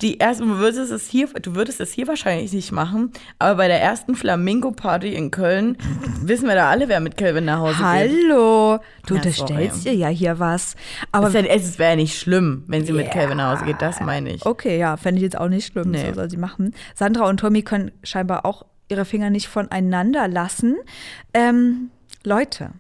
Die 0.01 0.17
erste, 0.17 0.43
du 0.43 0.57
würdest 0.57 0.91
es 0.91 1.07
hier, 1.07 1.27
du 1.27 1.55
würdest 1.55 1.79
es 1.79 1.93
hier 1.93 2.07
wahrscheinlich 2.07 2.51
nicht 2.51 2.73
machen, 2.73 3.11
aber 3.39 3.55
bei 3.55 3.67
der 3.69 3.79
ersten 3.81 4.15
Flamingo-Party 4.15 5.13
in 5.13 5.31
Köln 5.31 5.77
wissen 6.21 6.47
wir 6.47 6.55
da 6.55 6.69
alle, 6.69 6.89
wer 6.89 6.99
mit 6.99 7.15
Calvin 7.15 7.45
nach 7.45 7.59
Hause 7.59 7.77
geht. 7.77 7.85
Hallo, 7.85 8.79
du 9.05 9.13
Ja, 9.13 9.19
unterstellst 9.21 9.85
ihr 9.85 9.93
ja 9.93 10.09
hier 10.09 10.39
was. 10.39 10.75
Aber 11.13 11.27
Es, 11.27 11.33
wär- 11.33 11.49
es 11.49 11.79
wäre 11.79 11.95
nicht 11.95 12.19
schlimm, 12.19 12.63
wenn 12.67 12.85
sie 12.85 12.91
mit 12.91 13.05
Ja. 13.07 13.13
Calvin 13.13 13.37
nach 13.37 13.53
Hause 13.55 13.65
geht, 13.65 13.81
das 13.81 14.01
meine 14.01 14.31
ich. 14.33 14.45
Okay, 14.45 14.77
ja, 14.77 14.97
fände 14.97 15.19
ich 15.19 15.23
jetzt 15.23 15.37
auch 15.37 15.47
nicht 15.47 15.67
schlimm. 15.71 15.91
Nee. 15.91 16.07
So 16.09 16.15
soll 16.15 16.29
sie 16.29 16.37
machen. 16.37 16.73
Sandra 16.95 17.29
und 17.29 17.39
Tommy 17.39 17.61
können 17.61 17.91
scheinbar 18.03 18.45
auch 18.45 18.65
ihre 18.89 19.05
Finger 19.05 19.29
nicht 19.29 19.47
voneinander 19.47 20.27
lassen. 20.27 20.75
Ähm, 21.33 21.91
Leute, 22.23 22.71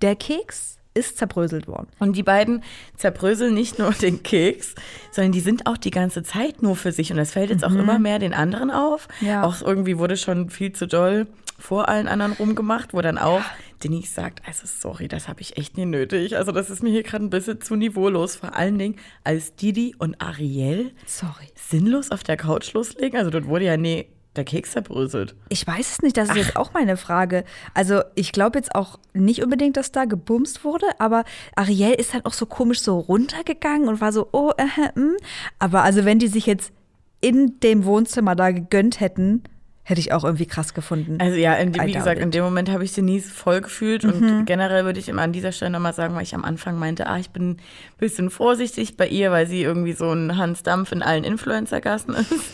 der 0.00 0.16
Keks 0.16 0.78
ist 0.94 1.16
zerbröselt 1.16 1.66
worden. 1.68 1.88
Und 1.98 2.16
die 2.16 2.22
beiden 2.22 2.62
zerbröseln 2.96 3.54
nicht 3.54 3.78
nur 3.78 3.92
den 3.92 4.22
Keks, 4.22 4.74
sondern 5.10 5.32
die 5.32 5.40
sind 5.40 5.66
auch 5.66 5.78
die 5.78 5.90
ganze 5.90 6.22
Zeit 6.22 6.62
nur 6.62 6.76
für 6.76 6.92
sich. 6.92 7.10
Und 7.10 7.16
das 7.16 7.32
fällt 7.32 7.50
jetzt 7.50 7.64
auch 7.64 7.72
immer 7.72 7.98
mehr 7.98 8.18
den 8.18 8.34
anderen 8.34 8.70
auf. 8.70 9.08
Mhm. 9.20 9.26
Ja. 9.26 9.44
Auch 9.44 9.62
irgendwie 9.62 9.98
wurde 9.98 10.16
schon 10.16 10.50
viel 10.50 10.72
zu 10.72 10.86
doll 10.86 11.26
vor 11.58 11.88
allen 11.88 12.08
anderen 12.08 12.32
rumgemacht, 12.32 12.92
wo 12.92 13.00
dann 13.00 13.18
auch 13.18 13.42
Denise 13.82 14.12
sagt, 14.12 14.42
also 14.46 14.66
sorry, 14.66 15.08
das 15.08 15.28
habe 15.28 15.40
ich 15.40 15.56
echt 15.56 15.76
nie 15.76 15.86
nötig. 15.86 16.36
Also 16.36 16.52
das 16.52 16.70
ist 16.70 16.82
mir 16.82 16.90
hier 16.90 17.02
gerade 17.02 17.24
ein 17.24 17.30
bisschen 17.30 17.60
zu 17.60 17.76
niveaulos. 17.76 18.36
Vor 18.36 18.54
allen 18.54 18.78
Dingen, 18.78 18.96
als 19.24 19.54
Didi 19.54 19.94
und 19.98 20.20
Ariel 20.20 20.92
Sorry. 21.06 21.48
sinnlos 21.54 22.10
auf 22.10 22.22
der 22.22 22.36
Couch 22.36 22.72
loslegen. 22.74 23.18
Also 23.18 23.30
dort 23.30 23.46
wurde 23.46 23.64
ja 23.64 23.76
nie 23.76 24.06
der 24.36 24.44
Keks 24.44 24.72
zerbröselt. 24.72 25.34
Ich 25.48 25.66
weiß 25.66 25.92
es 25.92 26.02
nicht, 26.02 26.16
das 26.16 26.30
ist 26.30 26.36
jetzt 26.36 26.56
auch 26.56 26.72
meine 26.72 26.96
Frage. 26.96 27.44
Also 27.74 28.00
ich 28.14 28.32
glaube 28.32 28.58
jetzt 28.58 28.74
auch 28.74 28.98
nicht 29.12 29.42
unbedingt, 29.42 29.76
dass 29.76 29.92
da 29.92 30.06
gebumst 30.06 30.64
wurde, 30.64 30.86
aber 30.98 31.24
Ariel 31.54 31.94
ist 31.94 32.14
dann 32.14 32.24
auch 32.24 32.32
so 32.32 32.46
komisch 32.46 32.80
so 32.80 32.98
runtergegangen 32.98 33.88
und 33.88 34.00
war 34.00 34.12
so, 34.12 34.28
oh, 34.32 34.52
äh, 34.56 34.98
mm. 34.98 35.16
aber 35.58 35.82
also 35.82 36.04
wenn 36.04 36.18
die 36.18 36.28
sich 36.28 36.46
jetzt 36.46 36.72
in 37.20 37.60
dem 37.60 37.84
Wohnzimmer 37.84 38.34
da 38.34 38.50
gegönnt 38.50 39.00
hätten, 39.00 39.42
hätte 39.84 40.00
ich 40.00 40.12
auch 40.12 40.24
irgendwie 40.24 40.46
krass 40.46 40.74
gefunden. 40.74 41.18
Also 41.20 41.36
ja, 41.36 41.54
in, 41.54 41.74
I 41.74 41.86
wie 41.86 41.92
gesagt, 41.92 42.20
in 42.20 42.30
dem 42.30 42.44
Moment 42.44 42.70
habe 42.70 42.84
ich 42.84 42.92
Denise 42.92 43.30
voll 43.30 43.60
gefühlt 43.60 44.04
und 44.04 44.46
generell 44.46 44.84
würde 44.84 45.00
ich 45.00 45.08
immer 45.08 45.22
an 45.22 45.32
dieser 45.32 45.52
Stelle 45.52 45.72
nochmal 45.72 45.92
sagen, 45.92 46.14
weil 46.14 46.22
ich 46.22 46.34
am 46.34 46.44
Anfang 46.44 46.78
meinte, 46.78 47.06
ah, 47.06 47.18
ich 47.18 47.30
bin 47.30 47.50
ein 47.50 47.56
bisschen 47.98 48.30
vorsichtig 48.30 48.96
bei 48.96 49.08
ihr, 49.08 49.32
weil 49.32 49.46
sie 49.46 49.62
irgendwie 49.62 49.92
so 49.92 50.10
ein 50.12 50.36
Hans 50.36 50.62
Dampf 50.62 50.92
in 50.92 51.02
allen 51.02 51.24
Influencer-Gassen 51.24 52.14
ist. 52.30 52.50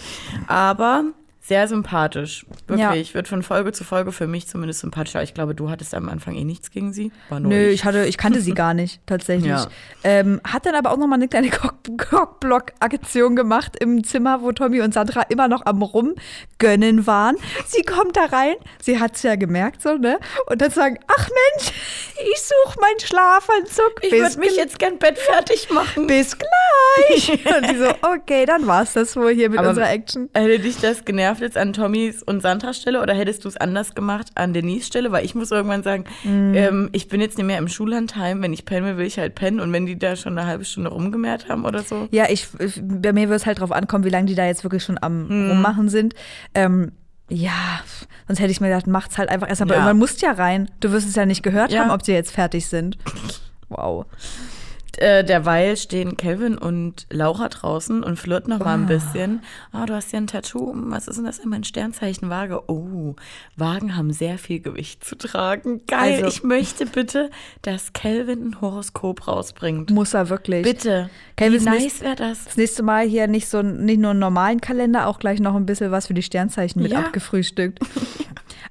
Aber 0.47 1.04
sehr 1.49 1.67
sympathisch. 1.67 2.45
Wirklich. 2.67 3.14
Wird 3.14 3.26
von 3.26 3.43
Folge 3.43 3.73
zu 3.73 3.83
Folge 3.83 4.12
für 4.12 4.26
mich 4.26 4.47
zumindest 4.47 4.81
sympathischer. 4.81 5.23
Ich 5.23 5.33
glaube, 5.33 5.55
du 5.55 5.71
hattest 5.71 5.95
am 5.95 6.09
Anfang 6.11 6.35
eh 6.35 6.45
nichts 6.45 6.71
gegen 6.71 6.93
sie. 6.93 7.11
War 7.31 7.40
nur 7.40 7.50
Nö, 7.50 7.69
ich 7.69 7.85
hatte, 7.85 8.05
ich 8.05 8.19
kannte 8.19 8.43
sie 8.43 8.52
gar 8.52 8.75
nicht, 8.75 9.00
tatsächlich. 9.07 9.49
Ja. 9.50 9.67
Ähm, 10.05 10.40
hat 10.45 10.67
dann 10.67 10.75
aber 10.75 10.93
auch 10.93 10.99
noch 10.99 11.07
mal 11.07 11.14
eine 11.14 11.26
kleine 11.26 11.49
Cock- 11.49 11.75
Cockblock-Aktion 11.97 13.35
gemacht 13.35 13.76
im 13.81 14.05
Zimmer, 14.05 14.43
wo 14.43 14.52
Tommy 14.52 14.83
und 14.83 14.93
Sandra 14.93 15.23
immer 15.23 15.49
noch 15.49 15.64
am 15.64 15.81
Rumgönnen 15.83 17.07
waren. 17.07 17.37
Sie 17.67 17.83
kommt 17.83 18.17
da 18.17 18.26
rein, 18.26 18.55
sie 18.83 19.00
hat 19.00 19.17
es 19.17 19.23
ja 19.23 19.37
gemerkt, 19.37 19.81
so, 19.81 19.95
ne? 19.97 20.19
Und 20.50 20.61
dann 20.61 20.71
sagen, 20.71 20.99
ach 21.07 21.28
Mensch, 21.28 21.73
ich 22.31 22.40
suche 22.43 22.78
meinen 22.81 23.00
Schlafanzug. 23.00 23.95
Ich 24.02 24.12
würde 24.12 24.38
mich 24.38 24.55
jetzt 24.57 24.78
gern 24.78 24.99
Bett 24.99 25.19
fertig 25.19 25.71
machen. 25.71 26.07
Bis 26.07 26.37
gleich. 26.37 27.31
und 27.31 27.71
die 27.71 27.76
so, 27.76 27.88
okay, 28.02 28.45
dann 28.45 28.67
war's 28.67 28.93
das 28.93 29.17
wohl 29.17 29.33
hier 29.33 29.49
mit 29.49 29.59
Aber 29.59 29.71
unserer 29.71 29.90
Action. 29.90 30.28
Hätte 30.35 30.59
dich 30.59 30.76
das 30.78 31.05
genervt 31.05 31.38
jetzt 31.40 31.57
an 31.57 31.73
Tommys 31.73 32.23
und 32.23 32.40
Sandras 32.42 32.76
Stelle 32.78 33.02
oder 33.02 33.14
hättest 33.14 33.45
du 33.45 33.49
es 33.49 33.57
anders 33.57 33.95
gemacht 33.95 34.28
an 34.35 34.52
Denise 34.52 34.87
Stelle? 34.87 35.12
Weil 35.12 35.25
ich 35.25 35.35
muss 35.35 35.50
irgendwann 35.50 35.83
sagen, 35.83 36.04
Mhm. 36.25 36.54
ähm, 36.54 36.88
ich 36.92 37.09
bin 37.09 37.21
jetzt 37.21 37.38
nicht 37.38 37.47
mehr 37.47 37.59
im 37.59 37.68
Schullandheim. 37.68 38.42
Wenn 38.42 38.52
ich 38.52 38.64
pennen 38.64 38.87
will, 38.87 38.97
will 38.99 39.07
ich 39.07 39.18
halt 39.18 39.35
pennen. 39.35 39.61
Und 39.61 39.73
wenn 39.73 39.87
die 39.87 39.99
da 39.99 40.16
schon 40.16 40.38
eine 40.38 40.47
halbe 40.49 40.64
Stunde 40.64 40.90
rumgemehrt 40.90 41.49
haben 41.49 41.64
oder 41.64 41.83
so. 41.83 42.09
Ja, 42.11 42.26
ich, 42.28 42.49
ich 42.59 42.80
bei 42.83 43.12
mir 43.12 43.28
wird 43.28 43.40
es 43.40 43.47
halt 43.47 43.61
drauf 43.61 43.73
ankommen, 43.73 44.04
wie 44.04 44.11
lange 44.11 44.26
die 44.26 44.35
da 44.35 44.47
jetzt 44.47 44.64
wirklich 44.64 44.83
schon 44.85 44.99
am 45.00 45.28
Hm. 45.28 45.50
Rummachen 45.50 45.88
sind. 45.88 46.14
Ähm, 46.54 46.92
ja, 47.30 47.80
sonst 48.26 48.40
hätte 48.40 48.50
ich 48.50 48.61
mir 48.61 48.68
gedacht, 48.68 48.87
macht's 48.87 49.18
halt 49.18 49.28
einfach 49.28 49.49
erst. 49.49 49.61
Aber 49.62 49.73
Ja. 49.75 49.80
irgendwann 49.80 49.99
musst 49.99 50.23
ja 50.23 50.33
rein. 50.33 50.71
Du 50.80 50.92
wirst 50.92 51.09
es 51.09 51.14
ja 51.14 51.26
nicht 51.26 51.42
gehört 51.42 51.71
Ja. 51.73 51.80
haben, 51.80 51.90
ob 51.90 52.02
sie 52.04 52.12
jetzt 52.12 52.30
fertig 52.33 52.66
sind. 52.66 52.97
Wow. 53.71 54.07
Äh, 55.00 55.23
derweil 55.25 55.76
stehen 55.76 56.17
Kelvin 56.17 56.59
und 56.59 57.07
Laura 57.11 57.49
draußen 57.49 58.02
und 58.02 58.19
flirten 58.19 58.50
noch 58.50 58.59
mal 58.64 58.75
ein 58.75 58.87
bisschen. 58.87 59.43
Ah, 59.71 59.87
du 59.87 59.95
hast 59.95 60.12
ja 60.12 60.19
ein 60.19 60.26
Tattoo. 60.26 60.73
Was 60.75 61.07
ist 61.07 61.17
denn 61.17 61.25
das 61.25 61.38
immer? 61.38 61.55
Ein 61.57 61.62
Sternzeichen 61.64 62.28
Waage. 62.31 62.69
Oh, 62.69 63.14
Wagen 63.57 63.95
haben 63.97 64.12
sehr 64.12 64.38
viel 64.38 64.59
Gewicht 64.59 65.05
zu 65.05 65.17
tragen. 65.17 65.83
Geil. 65.87 66.14
Also- 66.17 66.26
ich 66.26 66.43
möchte 66.43 66.85
bitte, 66.87 67.31
dass 67.62 67.93
Kelvin 67.93 68.49
ein 68.49 68.61
Horoskop 68.61 69.28
rausbringt. 69.28 69.90
Muss 69.90 70.14
er 70.14 70.28
wirklich. 70.31 70.64
Bitte. 70.64 71.11
Kelvin, 71.37 71.61
Wie 71.61 71.64
das 71.64 71.75
nice 71.75 72.00
wäre 72.00 72.17
das? 72.17 72.45
Das 72.47 72.57
nächste 72.57 72.83
Mal 72.83 73.07
hier 73.07 73.28
nicht 73.28 73.49
so 73.49 73.62
nicht 73.62 74.00
nur 74.00 74.11
einen 74.11 74.19
normalen 74.21 74.61
Kalender, 74.61 75.07
auch 75.07 75.21
gleich 75.21 75.38
noch 75.38 75.55
ein 75.55 75.64
bisschen 75.67 75.93
was 75.93 76.09
für 76.09 76.14
die 76.14 76.23
Sternzeichen 76.23 76.83
mit 76.83 76.90
Ja. 76.90 76.99
abgefrühstückt. 77.00 77.78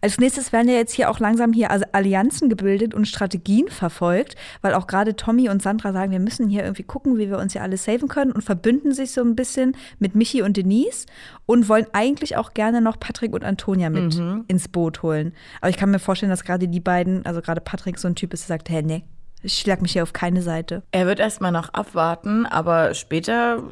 Als 0.01 0.19
nächstes 0.19 0.51
werden 0.53 0.69
ja 0.69 0.75
jetzt 0.75 0.93
hier 0.93 1.09
auch 1.09 1.19
langsam 1.19 1.53
hier 1.53 1.71
Allianzen 1.91 2.49
gebildet 2.49 2.93
und 2.93 3.07
Strategien 3.07 3.67
verfolgt, 3.67 4.35
weil 4.61 4.75
auch 4.75 4.85
gerade 4.85 5.15
Tommy 5.15 5.49
und 5.49 5.63
Sandra 5.63 5.91
sagen, 5.91 6.11
wir 6.17 6.23
müssen 6.23 6.49
hier 6.49 6.63
irgendwie 6.63 6.83
gucken, 6.83 7.17
wie 7.19 7.29
wir 7.29 7.37
uns 7.37 7.53
hier 7.53 7.61
alle 7.61 7.77
saven 7.77 8.07
können 8.07 8.31
und 8.31 8.41
verbünden 8.43 8.91
sich 8.91 9.11
so 9.11 9.21
ein 9.21 9.35
bisschen 9.35 9.75
mit 9.99 10.15
Michi 10.15 10.41
und 10.41 10.57
Denise 10.57 11.05
und 11.45 11.69
wollen 11.69 11.85
eigentlich 11.93 12.37
auch 12.37 12.55
gerne 12.55 12.81
noch 12.81 12.99
Patrick 12.99 13.33
und 13.33 13.43
Antonia 13.43 13.89
mit 13.91 14.15
Mhm. 14.17 14.45
ins 14.47 14.67
Boot 14.67 15.03
holen. 15.03 15.33
Aber 15.61 15.69
ich 15.69 15.77
kann 15.77 15.91
mir 15.91 15.99
vorstellen, 15.99 16.31
dass 16.31 16.43
gerade 16.43 16.67
die 16.67 16.79
beiden, 16.79 17.23
also 17.25 17.41
gerade 17.41 17.61
Patrick 17.61 17.99
so 17.99 18.07
ein 18.07 18.15
Typ 18.15 18.33
ist, 18.33 18.49
der 18.49 18.55
sagt, 18.57 18.69
hä, 18.69 18.81
nee, 18.81 19.03
ich 19.47 19.59
schlag 19.59 19.81
mich 19.81 19.93
hier 19.93 20.03
auf 20.03 20.11
keine 20.11 20.41
Seite. 20.41 20.83
Er 20.91 21.07
wird 21.07 21.19
erstmal 21.19 21.53
noch 21.53 21.69
abwarten, 21.73 22.45
aber 22.45 22.93
später 22.93 23.63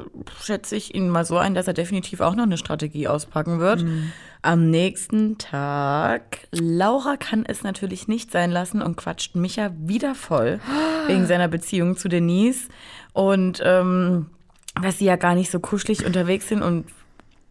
schätze 0.42 0.74
ich 0.74 0.94
ihn 0.94 1.10
mal 1.10 1.26
so 1.26 1.36
ein, 1.36 1.54
dass 1.54 1.68
er 1.68 1.74
definitiv 1.74 2.20
auch 2.20 2.34
noch 2.34 2.44
eine 2.44 2.56
Strategie 2.56 3.08
auspacken 3.08 3.60
wird. 3.60 3.84
Am 4.40 4.70
nächsten 4.70 5.36
Tag, 5.36 6.48
Laura 6.50 7.16
kann 7.18 7.44
es 7.46 7.62
natürlich 7.62 8.08
nicht 8.08 8.32
sein 8.32 8.50
lassen 8.50 8.80
und 8.80 8.96
quatscht 8.96 9.34
Micha 9.34 9.70
wieder 9.76 10.14
voll 10.14 10.60
wegen 11.08 11.26
seiner 11.26 11.48
Beziehung 11.48 11.96
zu 11.96 12.08
Denise 12.08 12.68
und 13.12 13.60
ähm, 13.62 14.30
dass 14.80 14.98
sie 14.98 15.04
ja 15.04 15.16
gar 15.16 15.34
nicht 15.34 15.50
so 15.50 15.60
kuschelig 15.60 16.06
unterwegs 16.06 16.48
sind 16.48 16.62
und 16.62 16.86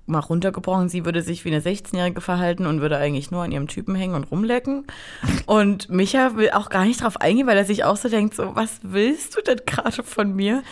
mal 0.05 0.19
runtergebrochen, 0.19 0.89
sie 0.89 1.05
würde 1.05 1.21
sich 1.21 1.45
wie 1.45 1.49
eine 1.49 1.61
16-Jährige 1.61 2.21
verhalten 2.21 2.65
und 2.65 2.81
würde 2.81 2.97
eigentlich 2.97 3.31
nur 3.31 3.43
an 3.43 3.51
ihrem 3.51 3.67
Typen 3.67 3.95
hängen 3.95 4.15
und 4.15 4.25
rumlecken. 4.25 4.85
Und 5.45 5.89
Micha 5.89 6.35
will 6.35 6.51
auch 6.51 6.69
gar 6.69 6.85
nicht 6.85 7.03
drauf 7.03 7.21
eingehen, 7.21 7.47
weil 7.47 7.57
er 7.57 7.65
sich 7.65 7.83
auch 7.83 7.97
so 7.97 8.09
denkt, 8.09 8.35
so, 8.35 8.55
was 8.55 8.79
willst 8.83 9.37
du 9.37 9.41
denn 9.41 9.61
gerade 9.65 10.03
von 10.03 10.35
mir? 10.35 10.63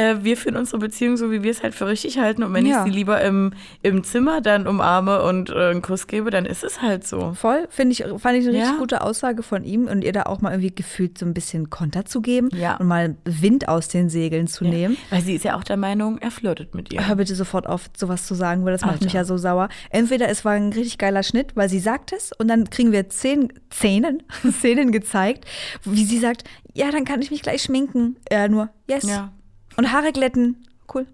Äh, 0.00 0.24
wir 0.24 0.36
führen 0.36 0.56
unsere 0.56 0.78
Beziehung 0.78 1.16
so, 1.16 1.30
wie 1.30 1.42
wir 1.42 1.50
es 1.50 1.62
halt 1.62 1.74
für 1.74 1.86
richtig 1.86 2.18
halten. 2.18 2.42
Und 2.42 2.54
wenn 2.54 2.64
Ja. 2.66 2.78
ich 2.84 2.90
sie 2.92 2.96
lieber 2.96 3.20
im, 3.20 3.52
im 3.82 4.02
Zimmer 4.04 4.40
dann 4.40 4.66
umarme 4.66 5.22
und 5.22 5.50
äh, 5.50 5.70
einen 5.70 5.82
Kuss 5.82 6.06
gebe, 6.06 6.30
dann 6.30 6.46
ist 6.46 6.64
es 6.64 6.80
halt 6.82 7.06
so. 7.06 7.32
Voll, 7.34 7.66
finde 7.70 7.92
ich, 7.92 7.98
fand 8.20 8.38
ich 8.38 8.46
eine 8.46 8.56
richtig 8.56 8.72
Ja. 8.72 8.78
gute 8.78 9.02
Aussage 9.02 9.42
von 9.42 9.64
ihm 9.64 9.86
und 9.86 10.02
ihr 10.04 10.12
da 10.12 10.22
auch 10.24 10.40
mal 10.40 10.50
irgendwie 10.52 10.74
gefühlt 10.74 11.18
so 11.18 11.26
ein 11.26 11.34
bisschen 11.34 11.70
Konter 11.70 12.04
zu 12.04 12.20
geben 12.20 12.48
Ja. 12.54 12.76
und 12.76 12.86
mal 12.86 13.16
Wind 13.24 13.68
aus 13.68 13.88
den 13.88 14.08
Segeln 14.08 14.46
zu 14.46 14.64
nehmen. 14.64 14.96
Weil 15.10 15.20
sie 15.22 15.34
ist 15.34 15.44
ja 15.44 15.56
auch 15.56 15.64
der 15.64 15.76
Meinung, 15.76 16.18
er 16.18 16.30
flirtet 16.30 16.74
mit 16.74 16.92
ihr. 16.92 17.06
Hör 17.06 17.16
bitte 17.16 17.34
sofort 17.34 17.66
auf, 17.66 17.90
sowas 17.96 18.26
zu 18.26 18.34
sagen, 18.34 18.64
weil 18.64 18.72
das 18.72 18.82
macht 18.82 18.92
Alter. 18.94 19.04
mich 19.04 19.12
ja 19.12 19.24
so 19.24 19.36
sauer. 19.36 19.68
Entweder 19.90 20.28
es 20.28 20.44
war 20.44 20.52
ein 20.52 20.72
richtig 20.72 20.98
geiler 20.98 21.22
Schnitt, 21.22 21.56
weil 21.56 21.68
sie 21.68 21.80
sagt 21.80 22.12
es 22.12 22.30
und 22.38 22.48
dann 22.48 22.70
kriegen 22.70 22.92
wir 22.92 23.08
zehn 23.10 23.52
Szenen, 23.72 24.22
Szenen 24.50 24.92
gezeigt, 24.92 25.44
wie 25.84 26.04
sie 26.04 26.18
sagt, 26.18 26.44
ja, 26.72 26.90
dann 26.90 27.04
kann 27.04 27.20
ich 27.20 27.30
mich 27.30 27.42
gleich 27.42 27.62
schminken. 27.62 28.16
Er 28.28 28.48
nur, 28.48 28.70
yes. 28.88 29.04
Ja. 29.08 29.32
Und 29.76 29.92
Haare 29.92 30.12
glätten, 30.12 30.66
cool. 30.92 31.06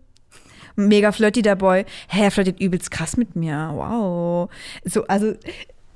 Mega 0.76 1.12
flirty 1.12 1.42
der 1.42 1.56
Boy. 1.56 1.84
Hä, 2.08 2.24
er 2.24 2.30
flirtet 2.30 2.60
übelst 2.60 2.90
krass 2.90 3.16
mit 3.16 3.34
mir. 3.34 3.72
Wow. 3.74 4.50
So, 4.84 5.06
also 5.06 5.34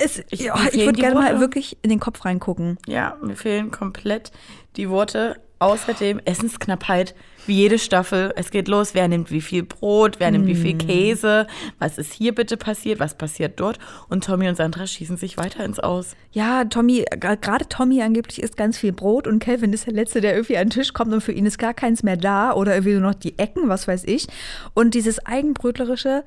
es, 0.03 0.23
Ich- 0.31 0.41
ja, 0.41 0.55
ich 0.73 0.85
würde 0.85 1.01
gerne 1.01 1.15
mal 1.15 1.41
wirklich 1.41 1.77
in 1.83 1.91
den 1.91 2.01
Kopf 2.01 2.25
reingucken. 2.25 2.79
Ja, 2.87 3.17
mir 3.23 3.37
fehlen 3.37 3.71
komplett 3.71 4.33
die 4.77 4.89
Worte. 4.91 5.37
Außerdem 5.63 6.21
Essensknappheit, 6.25 7.15
wie 7.47 7.53
jede 7.55 7.79
Staffel. 7.79 8.33
Es 8.35 8.51
geht 8.51 8.67
los, 8.67 8.95
wer 8.95 9.09
nimmt 9.09 9.31
wie 9.31 9.43
viel 9.43 9.63
Brot, 9.63 10.19
wer 10.19 10.31
nimmt 10.31 10.47
wie 10.47 10.55
viel 10.55 10.79
Käse, 10.79 11.47
was 11.79 11.99
ist 11.99 12.15
hier 12.15 12.35
bitte 12.35 12.57
passiert, 12.57 12.99
was 12.99 13.15
passiert 13.15 13.61
dort. 13.61 13.79
Und 14.09 14.25
Tommy 14.25 14.49
und 14.49 14.55
Sandra 14.55 14.87
schießen 14.87 15.19
sich 15.19 15.37
weiter 15.37 15.63
ins 15.63 15.79
Aus. 15.79 16.17
Ja, 16.33 16.65
Tommy, 16.65 17.05
gerade 17.21 17.69
Tommy 17.69 18.01
angeblich 18.01 18.43
isst 18.43 18.57
ganz 18.57 18.79
viel 18.79 18.93
Brot 18.93 19.27
und 19.27 19.39
Calvin 19.39 19.75
ist 19.75 19.85
der 19.85 19.93
Letzte, 19.93 20.23
der 20.23 20.33
irgendwie 20.33 20.57
an 20.57 20.69
den 20.69 20.71
Tisch 20.71 20.95
kommt 20.95 21.13
und 21.13 21.21
für 21.21 21.33
ihn 21.33 21.45
ist 21.45 21.59
gar 21.59 21.75
keins 21.75 22.03
mehr 22.03 22.17
da 22.17 22.55
oder 22.55 22.73
irgendwie 22.73 22.95
nur 22.95 23.03
noch 23.11 23.15
die 23.15 23.39
Ecken, 23.39 23.69
was 23.69 23.87
weiß 23.87 24.05
ich. 24.05 24.29
Und 24.73 24.95
dieses 24.95 25.27
Eigenbrötlerische 25.27 26.25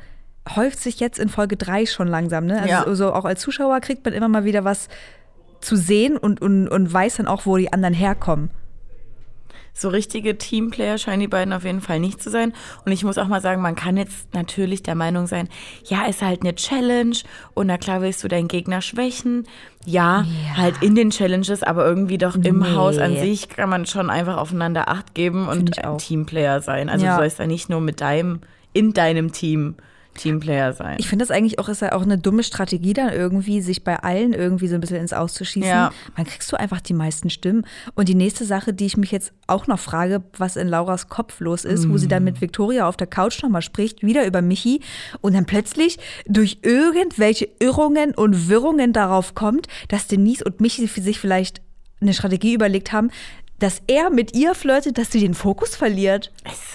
häuft 0.55 0.79
sich 0.79 0.99
jetzt 0.99 1.19
in 1.19 1.29
Folge 1.29 1.55
3 1.57 1.85
schon 1.85 2.07
langsam. 2.07 2.45
Ne? 2.45 2.55
Also 2.61 2.67
Ja. 2.69 2.95
so 2.95 3.13
auch 3.13 3.25
als 3.25 3.41
Zuschauer 3.41 3.79
kriegt 3.79 4.03
man 4.05 4.13
immer 4.13 4.27
mal 4.27 4.43
wieder 4.45 4.63
was 4.65 4.89
zu 5.61 5.75
sehen 5.77 6.17
und, 6.17 6.41
und, 6.41 6.67
und 6.67 6.91
weiß 6.91 7.17
dann 7.17 7.27
auch, 7.27 7.45
wo 7.45 7.55
die 7.57 7.71
anderen 7.71 7.93
herkommen. 7.93 8.49
So 9.75 9.89
richtige 9.89 10.37
Teamplayer 10.37 10.99
scheinen 10.99 11.21
die 11.21 11.27
beiden 11.27 11.51
auf 11.51 11.63
jeden 11.63 11.81
Fall 11.81 11.99
nicht 11.99 12.21
zu 12.21 12.29
sein. 12.29 12.53
Und 12.85 12.91
ich 12.91 13.03
muss 13.03 13.17
auch 13.17 13.27
mal 13.27 13.41
sagen, 13.41 13.59
man 13.59 13.75
kann 13.75 13.97
jetzt 13.97 14.31
natürlich 14.35 14.83
der 14.83 14.93
Meinung 14.93 15.25
sein, 15.25 15.49
ja, 15.85 16.05
ist 16.05 16.21
halt 16.21 16.41
eine 16.41 16.53
Challenge 16.53 17.15
und 17.55 17.67
na 17.67 17.79
klar 17.79 18.01
willst 18.03 18.23
du 18.23 18.27
deinen 18.27 18.47
Gegner 18.49 18.81
schwächen. 18.81 19.47
Ja, 19.85 20.25
Ja. 20.51 20.57
halt 20.57 20.83
in 20.83 20.93
den 20.93 21.09
Challenges, 21.09 21.63
aber 21.63 21.85
irgendwie 21.87 22.19
doch 22.19 22.35
im 22.35 22.59
Nee. 22.59 22.75
Haus 22.75 22.99
an 22.99 23.17
sich 23.17 23.49
kann 23.49 23.67
man 23.69 23.87
schon 23.87 24.11
einfach 24.11 24.37
aufeinander 24.37 24.89
Acht 24.89 25.15
geben 25.15 25.47
Find 25.49 25.69
und 25.79 25.83
ein. 25.83 25.97
Teamplayer 25.97 26.61
sein. 26.61 26.87
Also 26.89 27.05
Ja. 27.05 27.13
du 27.15 27.21
sollst 27.23 27.39
ja 27.39 27.47
nicht 27.47 27.67
nur 27.69 27.81
mit 27.81 27.99
deinem, 27.99 28.41
in 28.73 28.93
deinem 28.93 29.31
Team 29.31 29.75
Teamplayer 30.15 30.73
sein. 30.73 30.97
Ich 30.99 31.07
finde 31.07 31.23
das 31.23 31.31
eigentlich 31.31 31.59
auch, 31.59 31.69
ist 31.69 31.81
ja 31.81 31.93
auch 31.93 32.03
eine 32.03 32.17
dumme 32.17 32.43
Strategie 32.43 32.93
dann 32.93 33.11
irgendwie, 33.11 33.61
sich 33.61 33.83
bei 33.83 33.97
allen 33.97 34.33
irgendwie 34.33 34.67
so 34.67 34.75
ein 34.75 34.81
bisschen 34.81 34.97
ins 34.97 35.13
Auszuschießen. 35.13 35.69
Ja. 35.69 35.91
Dann 36.15 36.25
kriegst 36.25 36.51
du 36.51 36.57
einfach 36.57 36.81
die 36.81 36.93
meisten 36.93 37.29
Stimmen. 37.29 37.65
Und 37.95 38.09
die 38.09 38.15
nächste 38.15 38.45
Sache, 38.45 38.73
die 38.73 38.85
ich 38.85 38.97
mich 38.97 39.11
jetzt 39.11 39.33
auch 39.47 39.67
noch 39.67 39.79
frage, 39.79 40.23
was 40.37 40.55
in 40.55 40.67
Lauras 40.67 41.09
Kopf 41.09 41.39
los 41.39 41.65
ist, 41.65 41.89
wo 41.89 41.97
sie 41.97 42.07
dann 42.07 42.23
mit 42.23 42.41
Victoria 42.41 42.87
auf 42.87 42.97
der 42.97 43.07
Couch 43.07 43.41
nochmal 43.43 43.61
spricht, 43.61 44.03
wieder 44.03 44.25
über 44.25 44.41
Michi 44.41 44.81
und 45.21 45.33
dann 45.33 45.45
plötzlich 45.45 45.99
durch 46.27 46.59
irgendwelche 46.61 47.49
Irrungen 47.59 48.13
und 48.13 48.49
Wirrungen 48.49 48.93
darauf 48.93 49.35
kommt, 49.35 49.67
dass 49.89 50.07
Denise 50.07 50.43
und 50.43 50.61
Michi 50.61 50.87
für 50.87 51.01
sich 51.01 51.19
vielleicht 51.19 51.61
eine 52.01 52.13
Strategie 52.13 52.53
überlegt 52.53 52.91
haben, 52.91 53.09
dass 53.59 53.81
er 53.87 54.09
mit 54.09 54.35
ihr 54.35 54.55
flirtet, 54.55 54.97
dass 54.97 55.11
sie 55.11 55.21
den 55.21 55.33
Fokus 55.33 55.75
verliert. 55.75 56.31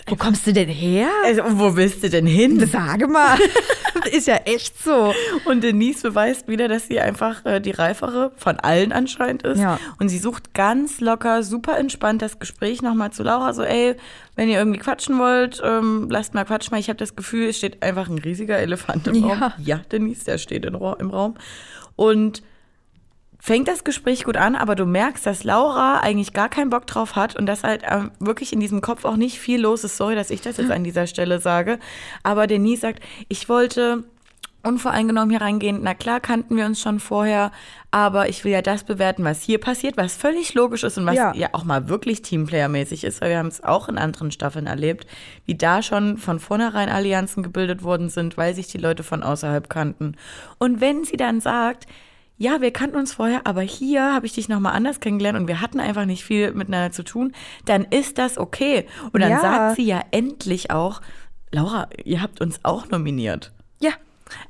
Wo 0.07 0.17
kommst 0.17 0.47
du 0.47 0.53
denn 0.53 0.69
her? 0.69 1.09
also, 1.25 1.43
wo 1.59 1.77
willst 1.77 2.03
du 2.03 2.09
denn 2.09 2.27
hin? 2.27 2.67
Sage 2.67 3.07
mal. 3.07 3.37
ist 4.13 4.27
ja 4.27 4.37
echt 4.45 4.83
so. 4.83 5.13
Und 5.45 5.63
Denise 5.63 6.03
beweist 6.03 6.49
wieder, 6.49 6.69
dass 6.69 6.87
sie 6.87 7.01
einfach 7.01 7.45
äh, 7.45 7.61
die 7.61 7.73
reifere 7.73 8.33
von 8.37 8.59
allen 8.61 8.93
anscheinend 8.93 9.43
ist. 9.43 9.61
Ja. 9.61 9.79
Und 9.99 10.09
sie 10.09 10.19
sucht 10.19 10.55
ganz 10.55 11.01
locker, 11.01 11.43
super 11.43 11.79
entspannt 11.79 12.23
das 12.23 12.39
Gespräch 12.39 12.81
nochmal 12.81 13.13
zu 13.13 13.23
Laura. 13.23 13.53
So, 13.53 13.63
ey, 13.63 13.97
wenn 14.37 14.49
ihr 14.49 14.59
irgendwie 14.59 14.79
quatschen 14.79 15.19
wollt, 15.19 15.61
ähm, 15.65 16.09
lasst 16.11 16.33
mal 16.35 16.45
quatschen. 16.45 16.73
Weil 16.73 16.81
ich 16.81 16.89
habe 16.89 16.99
das 16.99 17.17
Gefühl, 17.17 17.49
es 17.49 17.59
steht 17.59 17.83
einfach 17.83 18.09
ein 18.09 18.19
riesiger 18.19 18.59
Elefant 18.59 19.07
im 19.09 19.15
Ja. 19.15 19.35
Raum. 19.35 19.53
Ja, 19.59 19.81
Denise, 19.93 20.25
der 20.25 20.39
steht 20.39 20.65
im 20.65 20.77
Raum. 20.77 21.35
Und 21.97 22.43
fängt 23.39 23.69
das 23.69 23.85
Gespräch 23.85 24.25
gut 24.25 24.37
an, 24.37 24.57
aber 24.57 24.75
du 24.75 24.85
merkst, 24.85 25.25
dass 25.25 25.45
Laura 25.45 26.01
eigentlich 26.01 26.33
gar 26.33 26.49
keinen 26.49 26.71
Bock 26.71 26.87
drauf 26.87 27.17
hat 27.17 27.37
und 27.37 27.47
dass 27.47 27.65
halt 27.65 27.83
ähm, 27.89 28.11
wirklich 28.19 28.53
in 28.53 28.61
diesem 28.61 28.81
Kopf 28.81 29.05
auch 29.05 29.17
nicht 29.17 29.39
viel 29.39 29.61
los 29.61 29.85
ist. 29.85 29.97
Sorry, 29.97 30.15
dass 30.15 30.31
ich 30.31 30.41
das 30.41 30.57
jetzt 30.57 30.71
an 30.71 30.85
dieser 30.85 31.07
Stelle 31.07 31.39
sage. 31.41 31.79
Aber 32.23 32.47
Denise 32.47 32.81
sagt, 32.81 33.03
ich 33.29 33.49
wollte 33.49 34.05
unvoreingenommen 34.65 35.31
hier 35.31 35.41
reingehen. 35.41 35.81
Na 35.83 35.95
klar, 35.95 36.19
kannten 36.21 36.57
wir 36.57 36.67
uns 36.67 36.81
schon 36.81 36.99
vorher, 36.99 37.53
aber 37.93 38.29
ich 38.29 38.45
will 38.45 38.53
ja 38.53 38.61
das 38.61 38.83
bewerten, 38.83 39.25
was 39.25 39.41
hier 39.43 39.59
passiert, 39.59 39.97
was 39.97 40.15
völlig 40.17 40.53
logisch 40.55 40.83
ist 40.83 40.99
und 40.99 41.07
was 41.07 41.15
ja, 41.15 41.33
Ja. 41.35 41.49
auch 41.53 41.65
mal 41.65 41.89
wirklich 41.89 42.23
Teamplayer-mäßig 42.23 43.05
ist, 43.05 43.21
weil 43.21 43.31
wir 43.31 43.39
haben 43.39 43.47
es 43.49 43.63
auch 43.63 43.89
in 43.89 43.99
anderen 43.99 44.33
Staffeln 44.33 44.67
erlebt, 44.67 45.07
wie 45.47 45.55
da 45.55 45.81
schon 45.81 46.19
von 46.19 46.41
vornherein 46.41 46.89
Allianzen 46.89 47.43
gebildet 47.45 47.85
worden 47.85 48.09
sind, 48.09 48.37
weil 48.37 48.55
sich 48.55 48.67
die 48.67 48.79
Leute 48.79 49.05
von 49.05 49.23
außerhalb 49.23 49.71
kannten. 49.71 50.17
Und 50.59 50.81
wenn 50.81 51.05
sie 51.05 51.17
dann 51.17 51.41
sagt, 51.41 51.87
ja, 52.39 52.61
wir 52.61 52.71
kannten 52.71 52.97
uns 52.97 53.13
vorher, 53.15 53.41
aber 53.47 53.63
hier 53.63 54.15
habe 54.15 54.25
ich 54.27 54.33
dich 54.33 54.49
nochmal 54.49 54.75
anders 54.75 55.01
kennengelernt 55.01 55.39
und 55.39 55.49
wir 55.49 55.61
hatten 55.61 55.81
einfach 55.81 56.05
nicht 56.07 56.25
viel 56.25 56.53
miteinander 56.53 56.93
zu 56.93 57.03
tun, 57.03 57.33
dann 57.65 57.85
ist 57.85 58.17
das 58.19 58.39
okay. 58.39 58.87
Und 59.13 59.21
dann 59.21 59.31
Ja. 59.33 59.41
sagt 59.41 59.77
sie 59.77 59.85
ja 59.85 60.03
endlich 60.13 60.71
auch, 60.71 61.01
Laura, 61.51 61.89
ihr 62.05 62.23
habt 62.23 62.41
uns 62.41 62.61
auch 62.63 62.89
nominiert. 62.91 63.53
Ja. 63.81 63.91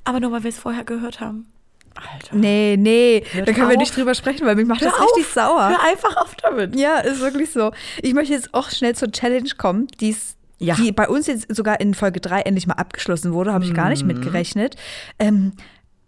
Aber 0.04 0.21
nur 0.21 0.33
weil 0.33 0.42
wir 0.42 0.50
es 0.50 0.59
vorher 0.59 0.85
gehört 0.85 1.21
haben. 1.21 1.47
Alter. 1.95 2.37
Nee, 2.37 2.76
nee, 2.78 3.25
da 3.35 3.52
können 3.52 3.68
wir 3.68 3.75
auf. 3.75 3.76
nicht 3.76 3.97
drüber 3.97 4.14
sprechen, 4.14 4.47
weil 4.47 4.54
mich 4.54 4.66
macht 4.66 4.83
Hör 4.83 4.90
das 4.90 5.00
richtig 5.00 5.25
auf. 5.26 5.33
sauer. 5.33 5.68
Hör 5.71 5.83
einfach 5.85 6.16
auf 6.16 6.35
damit. 6.37 6.76
Ja, 6.76 6.99
ist 6.99 7.21
wirklich 7.21 7.50
so. 7.50 7.73
Ich 8.02 8.14
möchte 8.14 8.35
jetzt 8.35 8.54
auch 8.54 8.71
schnell 8.71 8.95
zur 8.95 9.11
Challenge 9.11 9.49
kommen, 9.57 9.88
die's, 10.00 10.37
Ja. 10.59 10.75
die 10.76 10.92
bei 10.92 11.09
uns 11.09 11.26
jetzt 11.26 11.52
sogar 11.54 11.80
in 11.80 11.95
Folge 11.95 12.21
3 12.21 12.42
endlich 12.42 12.66
mal 12.68 12.75
abgeschlossen 12.75 13.33
wurde, 13.33 13.52
habe 13.52 13.64
ich 13.64 13.75
gar 13.75 13.87
Mhm. 13.87 13.90
nicht 13.90 14.04
mitgerechnet. 14.07 14.76
Ähm, 15.18 15.52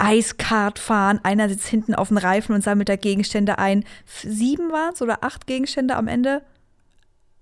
Eiskart 0.00 0.78
fahren, 0.78 1.20
einer 1.22 1.48
sitzt 1.48 1.66
hinten 1.68 1.94
auf 1.94 2.08
dem 2.08 2.16
Reifen 2.18 2.54
und 2.54 2.62
sammelt 2.64 2.88
da 2.88 2.96
Gegenstände 2.96 3.58
ein. 3.58 3.84
Sieben 4.06 4.72
waren 4.72 4.94
es 4.94 5.02
oder 5.02 5.22
acht 5.22 5.46
Gegenstände 5.46 5.96
am 5.96 6.08
Ende? 6.08 6.42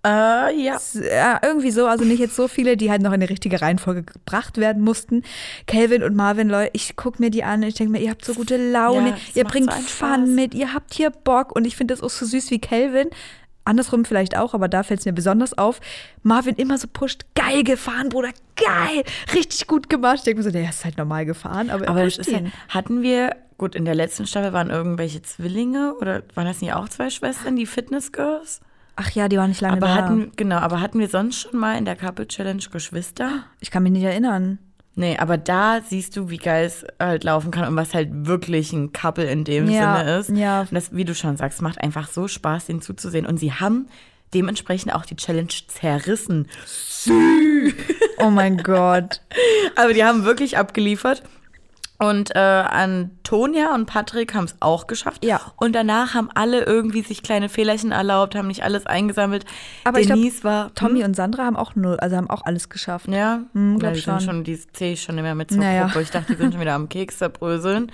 Äh, 0.06 0.54
ja. 0.62 0.78
Ja, 0.94 1.40
irgendwie 1.42 1.70
so, 1.72 1.86
also 1.86 2.04
nicht 2.04 2.20
jetzt 2.20 2.36
so 2.36 2.46
viele, 2.46 2.76
die 2.76 2.90
halt 2.90 3.02
noch 3.02 3.12
in 3.12 3.20
die 3.20 3.26
richtige 3.26 3.60
Reihenfolge 3.60 4.04
gebracht 4.04 4.56
werden 4.56 4.82
mussten. 4.82 5.24
Calvin 5.66 6.02
und 6.04 6.14
Marvin, 6.14 6.48
Leute, 6.48 6.70
ich 6.74 6.94
gucke 6.96 7.20
mir 7.20 7.30
die 7.30 7.42
an 7.42 7.62
und 7.62 7.68
ich 7.68 7.74
denke 7.74 7.92
mir, 7.92 8.00
ihr 8.00 8.10
habt 8.10 8.24
so 8.24 8.34
gute 8.34 8.56
Laune, 8.70 9.10
Ja, 9.10 9.16
ihr 9.34 9.44
bringt 9.44 9.72
so 9.72 9.80
Fun 9.80 10.08
Spaß. 10.08 10.28
mit, 10.28 10.54
ihr 10.54 10.72
habt 10.72 10.94
hier 10.94 11.10
Bock 11.10 11.54
und 11.54 11.66
ich 11.66 11.76
finde 11.76 11.94
das 11.94 12.02
auch 12.02 12.10
so 12.10 12.26
süß 12.26 12.50
wie 12.52 12.60
Calvin. 12.60 13.08
Andersrum 13.68 14.04
vielleicht 14.04 14.37
auch, 14.37 14.54
aber 14.54 14.68
da 14.68 14.82
fällt 14.82 15.00
es 15.00 15.06
mir 15.06 15.12
besonders 15.12 15.56
auf. 15.56 15.80
Marvin 16.22 16.56
immer 16.56 16.78
so 16.78 16.88
pusht, 16.92 17.22
geil 17.34 17.62
gefahren, 17.64 18.08
Bruder, 18.08 18.30
geil, 18.56 19.04
richtig 19.34 19.66
gut 19.66 19.88
gemacht. 19.88 20.16
Ich 20.16 20.22
denke 20.25 20.38
mir 20.38 20.44
so, 20.44 20.50
der 20.50 20.68
ist 20.68 20.84
halt 20.84 20.98
normal 20.98 21.25
gefahren, 21.26 21.70
aber, 21.70 21.84
er 21.84 21.90
Aber 21.90 22.04
das 22.04 22.18
ist 22.18 22.30
ja, 22.30 22.38
ihn. 22.38 22.52
hatten 22.68 23.02
wir, 23.02 23.37
gut, 23.58 23.75
in 23.75 23.84
der 23.84 23.94
letzten 23.94 24.26
Staffel 24.26 24.52
waren 24.52 24.70
irgendwelche 24.70 25.22
Zwillinge 25.22 25.94
oder 26.00 26.22
waren 26.34 26.46
das 26.46 26.60
nicht 26.60 26.72
auch 26.72 26.88
zwei 26.88 27.10
Schwestern, 27.10 27.56
die 27.56 27.66
Fitness 27.66 28.12
Girls? 28.12 28.60
Ach 28.96 29.10
ja, 29.12 29.28
die 29.28 29.37
waren 29.37 29.50
nicht 29.50 29.60
lange 29.60 29.76
Aber 29.76 29.87
da. 29.87 29.94
hatten, 29.94 30.32
genau, 30.34 30.56
aber 30.56 30.80
hatten 30.80 30.98
wir 30.98 31.08
sonst 31.08 31.38
schon 31.38 31.60
mal 31.60 31.78
in 31.78 31.84
der 31.84 31.94
Couple 31.94 32.26
Challenge 32.26 32.62
Geschwister? 32.72 33.44
ich 33.60 33.70
kann 33.70 33.84
mich 33.84 33.92
nicht 33.92 34.02
erinnern. 34.02 34.58
Nee, 34.98 35.16
aber 35.16 35.38
da 35.38 35.80
siehst 35.86 36.16
du, 36.16 36.28
wie 36.28 36.38
geil 36.38 36.66
es 36.66 36.84
halt 36.98 37.22
laufen 37.24 37.50
kann 37.52 37.68
und 37.68 37.76
was 37.76 37.94
halt 37.94 38.08
wirklich 38.12 38.72
ein 38.72 38.92
Couple 38.92 39.24
in 39.30 39.44
dem 39.44 39.70
Ja, 39.70 39.98
Sinne 39.98 40.18
ist. 40.18 40.30
ja. 40.30 40.60
Und 40.62 40.72
das, 40.72 40.92
wie 40.94 41.04
du 41.04 41.14
schon 41.14 41.36
sagst, 41.36 41.62
macht 41.62 41.80
einfach 41.80 42.08
so 42.08 42.26
Spaß, 42.26 42.66
denen 42.66 42.82
zuzusehen. 42.82 43.24
Und 43.24 43.38
sie 43.38 43.52
haben 43.52 43.86
dementsprechend 44.34 44.92
auch 44.94 45.06
die 45.06 45.14
Challenge 45.16 45.48
zerrissen. 45.68 46.48
Oh 48.18 48.30
mein 48.30 48.58
Gott. 48.58 49.20
Aber 49.76 49.92
die 49.94 50.04
haben 50.04 50.24
wirklich 50.24 50.58
abgeliefert. 50.58 51.22
Und 52.00 52.30
äh, 52.36 52.38
Antonia 52.38 53.74
und 53.74 53.86
Patrick 53.86 54.32
haben 54.34 54.44
es 54.44 54.54
auch 54.60 54.86
geschafft. 54.86 55.24
Ja. 55.24 55.40
Und 55.56 55.74
danach 55.74 56.14
haben 56.14 56.30
alle 56.32 56.64
irgendwie 56.64 57.02
sich 57.02 57.22
kleine 57.24 57.48
Fehlerchen 57.48 57.90
erlaubt, 57.90 58.36
haben 58.36 58.46
nicht 58.46 58.62
alles 58.62 58.86
eingesammelt. 58.86 59.44
Aber 59.84 59.98
ich 59.98 60.06
glaub, 60.06 60.16
Denise 60.18 60.44
war. 60.44 60.72
Tommy 60.76 61.02
und 61.04 61.16
Sandra 61.16 61.44
haben 61.44 61.56
auch 61.56 61.74
null, 61.74 61.98
also 61.98 62.16
haben 62.16 62.30
auch 62.30 62.44
alles 62.44 62.68
geschafft. 62.68 63.08
Ja, 63.08 63.40
Hm, 63.52 63.78
glaub 63.80 63.90
ja, 63.90 63.96
die 63.96 64.00
schon. 64.02 64.18
sind 64.20 64.30
schon, 64.30 64.44
die 64.44 64.60
sehe 64.72 64.92
ich 64.92 65.02
schon 65.02 65.16
mehr 65.16 65.34
mit 65.34 65.50
zur 65.50 65.58
Naja. 65.58 65.86
Gruppe. 65.86 66.02
Ich 66.02 66.10
dachte, 66.10 66.32
die 66.34 66.38
sind 66.40 66.52
schon 66.52 66.60
wieder 66.60 66.74
am 66.74 66.88
Keks 66.88 67.18
zerbröseln. 67.18 67.90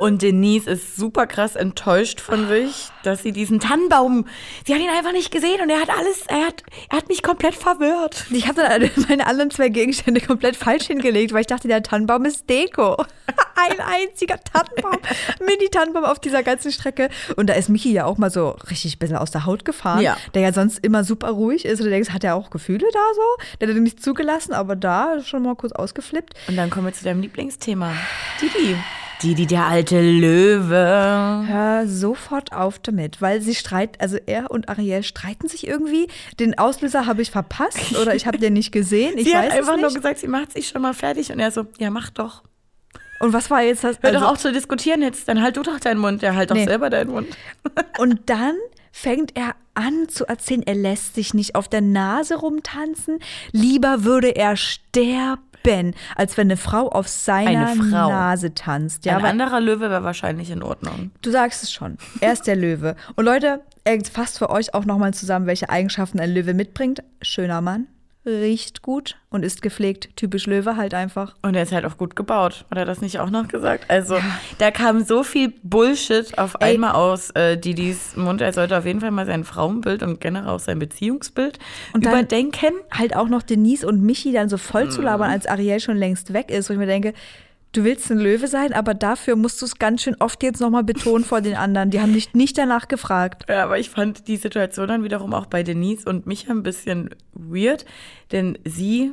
Und 0.00 0.20
Denise 0.20 0.66
ist 0.70 0.96
super 0.96 1.26
krass 1.26 1.56
enttäuscht 1.56 2.20
von 2.20 2.48
sich, 2.48 2.88
dass 3.02 3.22
sie 3.22 3.32
diesen 3.32 3.60
Tannenbaum, 3.60 4.26
sie 4.66 4.74
hat 4.74 4.80
ihn 4.82 4.90
einfach 4.90 5.12
nicht 5.12 5.30
gesehen 5.30 5.60
und 5.62 5.70
er 5.70 5.80
hat 5.80 5.88
alles, 5.90 6.22
er 6.28 6.46
hat, 6.46 6.62
er 6.90 6.98
hat 6.98 7.08
mich 7.08 7.22
komplett 7.22 7.54
verwirrt. 7.54 8.26
Ich 8.30 8.46
habe 8.46 8.62
alle- 8.68 8.90
meine 9.08 9.26
anderen 9.26 9.50
zwei 9.50 9.70
Gegenstände 9.70 10.20
komplett 10.20 10.54
falsch 10.56 10.86
hingelegt, 10.88 11.32
weil 11.32 11.40
ich 11.40 11.46
dachte, 11.46 11.66
der 11.66 11.82
Tannenbaum 11.82 12.26
ist 12.26 12.48
Deko. 12.50 12.96
Ein 13.56 13.80
einziger 13.80 14.36
Tannenbaum, 14.42 14.98
Mini-Tannenbaum 15.44 16.04
auf 16.04 16.20
dieser 16.20 16.42
ganzen 16.42 16.70
Strecke. 16.72 17.08
Und 17.36 17.48
da 17.48 17.54
ist 17.54 17.68
Michi 17.68 17.92
ja 17.92 18.04
auch 18.04 18.16
mal 18.18 18.30
so 18.30 18.50
richtig 18.70 18.96
ein 18.96 18.98
bisschen 18.98 19.16
aus 19.16 19.30
der 19.30 19.46
Haut 19.46 19.64
gefahren, 19.64 20.00
Ja. 20.00 20.16
der 20.34 20.42
ja 20.42 20.52
sonst 20.52 20.78
immer 20.84 21.04
super 21.04 21.30
ruhig 21.30 21.64
ist. 21.64 21.80
Und 21.80 21.86
du 21.86 21.90
denkst, 21.90 22.10
hat 22.10 22.24
er 22.24 22.34
auch 22.36 22.50
Gefühle 22.50 22.86
da 22.92 23.00
so? 23.14 23.44
Der 23.60 23.68
hat 23.68 23.74
er 23.74 23.80
nicht 23.80 24.02
zugelassen, 24.02 24.52
aber 24.52 24.76
da 24.76 25.20
schon 25.22 25.42
mal 25.42 25.56
kurz 25.56 25.72
ausgeflippt. 25.72 26.34
Und 26.48 26.56
dann 26.56 26.70
kommen 26.70 26.86
wir 26.86 26.92
zu 26.92 27.04
deinem 27.04 27.20
Lieblingsthema. 27.20 27.92
Didi. 28.40 28.76
Didi, 29.22 29.46
der 29.46 29.64
alte 29.66 30.00
Löwe. 30.00 31.44
Hör 31.48 31.88
sofort 31.88 32.52
auf 32.52 32.78
damit, 32.78 33.20
weil 33.20 33.40
sie 33.40 33.56
streiten, 33.56 33.94
also 34.00 34.16
er 34.26 34.50
und 34.52 34.68
Ariel 34.68 35.02
streiten 35.02 35.48
sich 35.48 35.66
irgendwie. 35.66 36.06
Den 36.38 36.56
Auslöser 36.56 37.06
habe 37.06 37.22
ich 37.22 37.32
verpasst 37.32 37.96
oder 38.00 38.14
ich 38.14 38.26
habe 38.28 38.38
den 38.38 38.52
nicht 38.52 38.70
gesehen. 38.70 39.18
Ich 39.18 39.26
sie 39.26 39.32
weiß 39.34 39.46
hat 39.46 39.52
einfach 39.58 39.74
es 39.74 39.80
nur 39.80 39.92
gesagt, 39.92 40.18
sie 40.18 40.28
macht 40.28 40.52
sich 40.52 40.68
schon 40.68 40.82
mal 40.82 40.94
fertig. 40.94 41.32
Und 41.32 41.40
er 41.40 41.50
so, 41.50 41.66
ja, 41.78 41.90
mach 41.90 42.10
doch. 42.10 42.42
Und 43.20 43.32
was 43.32 43.50
war 43.50 43.62
jetzt 43.62 43.84
das? 43.84 43.98
Hör 44.00 44.10
also- 44.10 44.20
doch 44.20 44.32
auf 44.32 44.38
zu 44.38 44.52
diskutieren 44.52 45.02
jetzt. 45.02 45.28
Dann 45.28 45.42
halt 45.42 45.56
du 45.56 45.62
doch 45.62 45.80
deinen 45.80 45.98
Mund. 46.00 46.22
Ja, 46.22 46.34
halt 46.34 46.50
doch 46.50 46.56
Nee. 46.56 46.64
selber 46.66 46.88
deinen 46.90 47.10
Mund. 47.10 47.26
Und 47.98 48.20
dann 48.30 48.54
fängt 48.92 49.36
er 49.36 49.54
an 49.74 50.08
zu 50.08 50.26
erzählen, 50.26 50.62
er 50.64 50.74
lässt 50.74 51.14
sich 51.14 51.34
nicht 51.34 51.54
auf 51.54 51.68
der 51.68 51.80
Nase 51.80 52.36
rumtanzen. 52.36 53.18
Lieber 53.52 54.04
würde 54.04 54.28
er 54.34 54.56
sterben, 54.56 55.94
als 56.16 56.36
wenn 56.36 56.48
eine 56.48 56.56
Frau 56.56 56.88
auf 56.88 57.06
seiner 57.08 57.68
Eine 57.70 57.76
Frau. 57.82 58.08
Nase 58.08 58.54
tanzt. 58.54 59.04
Ja, 59.04 59.16
Ein 59.18 59.24
anderer 59.24 59.60
Löwe 59.60 59.82
wäre 59.90 60.04
wahrscheinlich 60.04 60.50
in 60.50 60.62
Ordnung. 60.62 61.10
du 61.22 61.30
sagst 61.30 61.62
es 61.62 61.72
schon. 61.72 61.98
Er 62.20 62.32
ist 62.32 62.46
der 62.46 62.56
Löwe. 62.56 62.96
Und 63.16 63.24
Leute, 63.24 63.60
er 63.84 63.98
fasst 64.04 64.38
für 64.38 64.50
euch 64.50 64.74
auch 64.74 64.84
nochmal 64.84 65.14
zusammen, 65.14 65.46
welche 65.46 65.70
Eigenschaften 65.70 66.18
ein 66.20 66.32
Löwe 66.32 66.54
mitbringt. 66.54 67.02
Schöner 67.22 67.60
Mann, 67.60 67.86
riecht 68.26 68.82
gut 68.82 69.16
und 69.30 69.42
ist 69.42 69.62
gepflegt. 69.62 70.10
Typisch 70.16 70.46
Löwe 70.46 70.76
halt 70.76 70.92
einfach. 70.92 71.34
Und 71.42 71.54
er 71.54 71.62
ist 71.62 71.72
halt 71.72 71.84
auch 71.86 71.96
gut 71.96 72.14
gebaut. 72.16 72.66
Hat 72.70 72.76
er 72.78 72.84
das 72.84 73.00
nicht 73.00 73.20
auch 73.20 73.30
noch 73.30 73.48
gesagt? 73.48 73.86
Also, 73.88 74.18
da 74.58 74.70
kam 74.70 75.02
so 75.02 75.22
viel 75.22 75.52
Bullshit 75.62 76.36
auf 76.36 76.56
Ey. 76.60 76.74
einmal 76.74 76.92
aus 76.92 77.30
äh, 77.30 77.56
Didis 77.56 78.16
Mund. 78.16 78.40
Er 78.42 78.52
sollte 78.52 78.76
auf 78.76 78.84
jeden 78.84 79.00
Fall 79.00 79.12
mal 79.12 79.24
sein 79.26 79.44
Frauenbild 79.44 80.02
und 80.02 80.20
generell 80.20 80.48
auch 80.50 80.60
sein 80.60 80.78
Beziehungsbild 80.78 81.58
Und 81.94 82.04
überdenken. 82.04 82.74
halt 82.90 83.16
auch 83.16 83.28
noch 83.28 83.42
Denise 83.42 83.86
und 83.86 84.02
Michi 84.02 84.32
dann 84.32 84.48
so 84.48 84.58
voll 84.58 84.90
zu 84.90 84.98
Mhm. 85.00 85.04
labern, 85.06 85.30
als 85.30 85.46
Ariel 85.46 85.80
schon 85.80 85.96
längst 85.96 86.32
weg 86.34 86.50
ist, 86.50 86.68
wo 86.68 86.74
ich 86.74 86.78
mir 86.78 86.86
denke, 86.86 87.14
du 87.72 87.84
willst 87.84 88.10
ein 88.10 88.18
Löwe 88.18 88.48
sein, 88.48 88.72
aber 88.72 88.94
dafür 88.94 89.36
musst 89.36 89.60
du 89.60 89.66
es 89.66 89.78
ganz 89.78 90.02
schön 90.02 90.16
oft 90.20 90.42
jetzt 90.42 90.60
nochmal 90.60 90.84
betonen 90.84 91.24
vor 91.24 91.40
den 91.40 91.54
anderen. 91.54 91.90
Die 91.90 92.00
haben 92.00 92.12
dich 92.12 92.34
nicht 92.34 92.56
danach 92.58 92.88
gefragt. 92.88 93.44
Ja, 93.48 93.64
aber 93.64 93.78
ich 93.78 93.90
fand 93.90 94.26
die 94.28 94.36
Situation 94.36 94.88
dann 94.88 95.04
wiederum 95.04 95.34
auch 95.34 95.46
bei 95.46 95.62
Denise 95.62 96.06
und 96.08 96.26
Micha 96.26 96.50
ein 96.50 96.62
bisschen 96.62 97.10
weird, 97.34 97.84
denn 98.32 98.58
sie, 98.64 99.12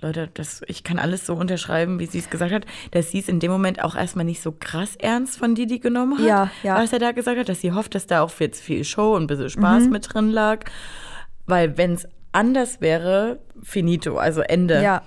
Leute, 0.00 0.28
das, 0.34 0.62
ich 0.66 0.84
kann 0.84 0.98
alles 0.98 1.26
so 1.26 1.34
unterschreiben, 1.34 1.98
wie 2.00 2.06
sie 2.06 2.18
es 2.18 2.28
gesagt 2.30 2.52
hat, 2.52 2.66
dass 2.92 3.10
sie 3.10 3.18
es 3.20 3.28
in 3.28 3.40
dem 3.40 3.50
Moment 3.50 3.82
auch 3.84 3.94
erstmal 3.94 4.24
nicht 4.24 4.42
so 4.42 4.52
krass 4.52 4.96
ernst 4.96 5.38
von 5.38 5.54
Didi 5.54 5.78
genommen 5.78 6.18
hat, 6.18 6.26
Ja, 6.26 6.50
ja. 6.62 6.76
was 6.82 6.92
er 6.92 6.98
da 6.98 7.12
gesagt 7.12 7.38
hat, 7.38 7.48
dass 7.48 7.60
sie 7.60 7.72
hofft, 7.72 7.94
dass 7.94 8.06
da 8.06 8.22
auch 8.22 8.32
jetzt 8.40 8.62
viel 8.62 8.84
Show 8.84 9.14
und 9.16 9.24
ein 9.24 9.26
bisschen 9.26 9.50
Spaß 9.50 9.84
Mhm. 9.84 9.90
mit 9.90 10.12
drin 10.14 10.30
lag, 10.30 10.64
weil 11.46 11.76
wenn 11.78 11.92
es 11.92 12.06
anders 12.32 12.80
wäre, 12.80 13.38
finito, 13.62 14.16
also 14.18 14.40
Ende. 14.42 14.82
Ja. 14.82 15.02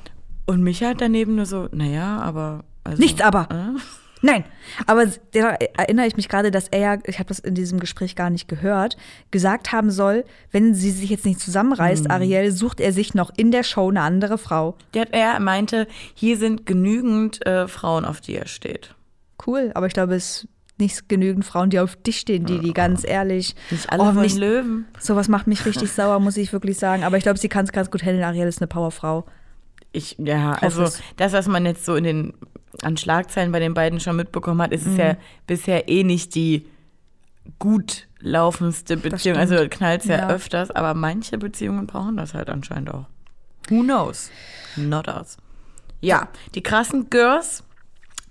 Und 0.50 0.64
Micha 0.64 0.88
hat 0.90 1.02
daneben 1.02 1.36
nur 1.36 1.46
so, 1.46 1.68
naja, 1.72 2.18
aber. 2.20 2.64
Also, 2.84 3.02
Nichts 3.02 3.22
aber. 3.22 3.48
Äh? 3.52 3.80
Nein, 4.22 4.44
aber 4.86 5.06
da 5.32 5.56
erinnere 5.78 6.06
ich 6.08 6.18
mich 6.18 6.28
gerade, 6.28 6.52
dass 6.52 6.68
er 6.68 6.80
ja, 6.80 6.98
ich 7.06 7.20
habe 7.20 7.30
das 7.30 7.40
in 7.40 7.56
diesem 7.56 7.80
Gespräch 7.80 8.18
gar 8.18 8.30
nicht 8.30 8.50
gehört, 8.50 8.98
gesagt 9.32 9.72
haben 9.72 9.92
soll, 9.92 10.26
wenn 10.52 10.74
sie 10.76 10.92
sich 10.92 11.10
jetzt 11.10 11.24
nicht 11.26 11.40
zusammenreißt, 11.40 12.04
Hm. 12.06 12.12
Ariel, 12.12 12.52
sucht 12.52 12.82
er 12.82 12.92
sich 12.92 13.14
noch 13.14 13.32
in 13.38 13.52
der 13.52 13.64
Show 13.64 13.90
eine 13.90 14.02
andere 14.02 14.38
Frau. 14.38 14.76
Der, 14.94 15.14
er 15.14 15.40
meinte, 15.40 15.88
hier 16.16 16.36
sind 16.38 16.66
genügend 16.66 17.46
äh, 17.46 17.70
Frauen, 17.70 18.04
auf 18.04 18.20
die 18.20 18.36
er 18.36 18.48
steht. 18.48 18.94
Cool, 19.48 19.72
aber 19.74 19.88
ich 19.88 19.94
glaube, 19.94 20.16
es 20.16 20.48
nicht 20.78 21.08
genügend 21.08 21.46
Frauen, 21.46 21.70
die 21.70 21.80
auf 21.80 21.96
dich 21.96 22.20
stehen, 22.20 22.46
die, 22.46 22.60
die 22.60 22.74
ganz 22.74 23.06
ehrlich. 23.08 23.56
Nicht 23.70 23.90
alle 23.90 24.04
Oh, 24.04 24.12
mich- 24.12 24.36
Löwen. 24.36 24.86
Sowas 25.00 25.30
macht 25.30 25.48
mich 25.48 25.66
richtig 25.66 25.92
sauer, 25.94 26.20
muss 26.20 26.36
ich 26.36 26.52
wirklich 26.52 26.78
sagen. 26.78 27.04
Aber 27.06 27.16
ich 27.18 27.24
glaube, 27.24 27.40
sie 27.40 27.50
kann 27.50 27.64
es 27.66 27.72
ganz 27.72 27.90
gut 27.92 28.02
handeln. 28.02 28.24
Ariel 28.26 28.48
ist 28.48 28.60
eine 28.62 28.68
Powerfrau. 28.68 29.26
Ich, 29.92 30.16
ja, 30.20 30.54
also 30.54 30.84
es. 30.84 31.02
das, 31.18 31.34
was 31.34 31.48
man 31.48 31.66
jetzt 31.66 31.86
so 31.86 31.96
in 31.96 32.04
den 32.04 32.34
an 32.84 32.96
Schlagzeilen 32.98 33.52
bei 33.52 33.60
den 33.60 33.74
beiden 33.74 34.00
schon 34.00 34.16
mitbekommen 34.16 34.62
hat, 34.62 34.72
ist 34.72 34.86
es 34.86 34.94
Mhm. 34.94 35.00
ja 35.00 35.16
bisher 35.48 35.90
eh 35.90 36.04
nicht 36.04 36.36
die 36.36 36.66
gut 37.58 38.08
laufendste 38.20 38.98
Beziehung. 38.98 39.38
Also 39.38 39.56
knallt 39.70 40.02
es 40.02 40.08
ja, 40.08 40.18
Ja. 40.18 40.30
öfters, 40.30 40.72
aber 40.72 40.94
manche 40.94 41.38
Beziehungen 41.38 41.88
brauchen 41.88 42.18
das 42.18 42.34
halt 42.34 42.50
anscheinend 42.50 42.94
auch. 42.94 43.06
Who 43.70 43.82
knows? 43.82 44.30
Not 44.76 45.08
us. 45.08 45.38
Ja, 46.02 46.30
die 46.56 46.62
krassen 46.64 47.10
Girls, 47.10 47.64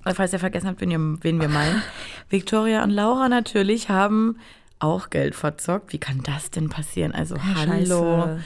falls 0.05 0.33
ihr 0.33 0.39
vergessen 0.39 0.69
habt, 0.69 0.81
wen, 0.81 1.23
wen 1.23 1.41
wir 1.41 1.49
meinen, 1.49 1.83
Victoria 2.31 2.83
und 2.85 2.91
Laura 2.91 3.29
natürlich 3.29 3.89
haben 3.89 4.39
auch 4.79 5.11
Geld 5.11 5.35
verzockt. 5.35 5.93
Wie 5.93 5.99
kann 5.99 6.23
das 6.23 6.51
denn 6.51 6.69
passieren? 6.69 7.13
Also 7.13 7.37
hallo. 7.43 8.23
Scheiße. 8.23 8.45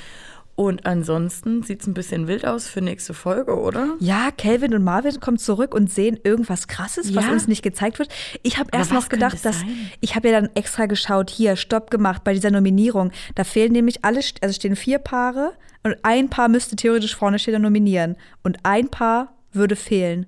Und 0.55 0.85
ansonsten 0.85 1.63
sieht 1.63 1.81
es 1.81 1.87
ein 1.87 1.95
bisschen 1.95 2.29
wild 2.29 2.45
aus 2.47 2.67
für 2.69 2.83
nächste 2.83 3.15
Folge, 3.15 3.59
oder? 3.59 3.95
Ja, 4.01 4.31
Calvin 4.37 4.75
und 4.75 4.85
Marvin 4.85 5.19
kommen 5.19 5.39
zurück 5.39 5.75
und 5.75 5.91
sehen 5.91 6.19
irgendwas 6.25 6.69
Krasses, 6.69 7.15
was 7.15 7.25
Ja. 7.25 7.33
uns 7.33 7.49
nicht 7.49 7.63
gezeigt 7.63 7.99
wird. 7.99 8.11
Ich 8.43 8.59
habe 8.59 8.69
erst 8.73 8.91
was 8.91 9.05
noch 9.05 9.09
gedacht, 9.09 9.35
es 9.35 9.43
dass 9.43 9.61
sein? 9.61 9.91
ich 10.01 10.15
habe 10.15 10.29
ja 10.29 10.41
dann 10.41 10.51
extra 10.55 10.85
geschaut, 10.87 11.31
hier 11.31 11.57
Stopp 11.57 11.91
gemacht 11.91 12.23
bei 12.23 12.35
dieser 12.35 12.51
Nominierung. 12.51 13.13
Da 13.35 13.45
fehlen 13.45 13.73
nämlich 13.73 14.05
alle, 14.05 14.21
also 14.43 14.53
stehen 14.55 14.77
vier 14.77 14.99
Paare 14.99 15.53
und 15.85 15.97
ein 16.03 16.29
Paar 16.29 16.49
müsste 16.49 16.77
theoretisch 16.77 17.17
vorne 17.17 17.39
stehen 17.39 17.55
und 17.57 17.63
nominieren 17.63 18.17
und 18.43 18.59
ein 18.63 18.89
Paar 18.89 19.33
würde 19.53 19.75
fehlen. 19.75 20.27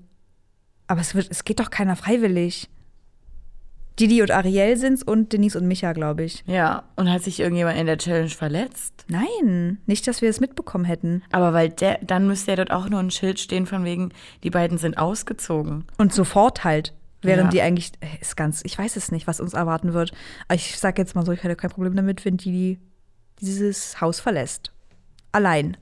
Aber 0.87 1.01
es 1.03 1.15
wird, 1.15 1.29
es 1.31 1.45
geht 1.45 1.61
doch 1.61 1.71
keiner 1.71 1.97
freiwillig. 1.97 2.69
Didi 4.01 4.23
und 4.23 4.31
Ariel 4.33 4.77
sind's 4.77 5.03
und 5.03 5.33
Denise 5.33 5.57
und 5.57 5.69
Micha, 5.69 5.93
glaube 5.93 6.25
ich. 6.25 6.43
Ja, 6.47 6.83
und 6.97 7.11
hat 7.13 7.23
sich 7.23 7.39
irgendjemand 7.39 7.79
in 7.79 7.87
der 7.87 7.99
Challenge 7.99 8.29
verletzt? 8.29 9.05
Nein, 9.09 9.79
nicht, 9.87 10.07
dass 10.09 10.21
wir 10.21 10.29
es 10.31 10.41
mitbekommen 10.41 10.85
hätten. 10.85 11.23
Aber 11.31 11.53
weil 11.53 11.69
der, 11.69 11.99
dann 12.03 12.27
müsste 12.27 12.51
ja 12.53 12.57
dort 12.57 12.73
auch 12.73 12.89
nur 12.89 12.99
ein 13.01 13.11
Schild 13.13 13.39
stehen 13.39 13.67
von 13.67 13.85
wegen, 13.85 14.11
die 14.43 14.51
beiden 14.51 14.79
sind 14.79 14.99
ausgezogen. 14.99 15.85
Und 15.99 16.13
sofort 16.13 16.65
halt. 16.65 16.93
Während 17.23 17.45
Ja. 17.45 17.51
die 17.51 17.63
eigentlich, 17.63 17.93
äh, 18.01 18.21
ist 18.21 18.37
ganz, 18.37 18.61
ich 18.65 18.77
weiß 18.79 18.97
es 18.97 19.11
nicht, 19.11 19.27
was 19.27 19.41
uns 19.41 19.55
erwarten 19.55 19.95
wird. 19.95 20.13
Aber 20.49 20.57
ich 20.57 20.79
sag 20.79 20.99
jetzt 20.99 21.15
mal 21.15 21.25
so, 21.25 21.33
ich 21.33 21.43
hätte 21.43 21.57
kein 21.57 21.71
Problem 21.71 21.97
damit, 21.97 22.25
wenn 22.27 22.37
die 22.37 22.79
dieses 23.41 24.01
Haus 24.01 24.21
verlässt. 24.21 24.73
Allein. 25.33 25.77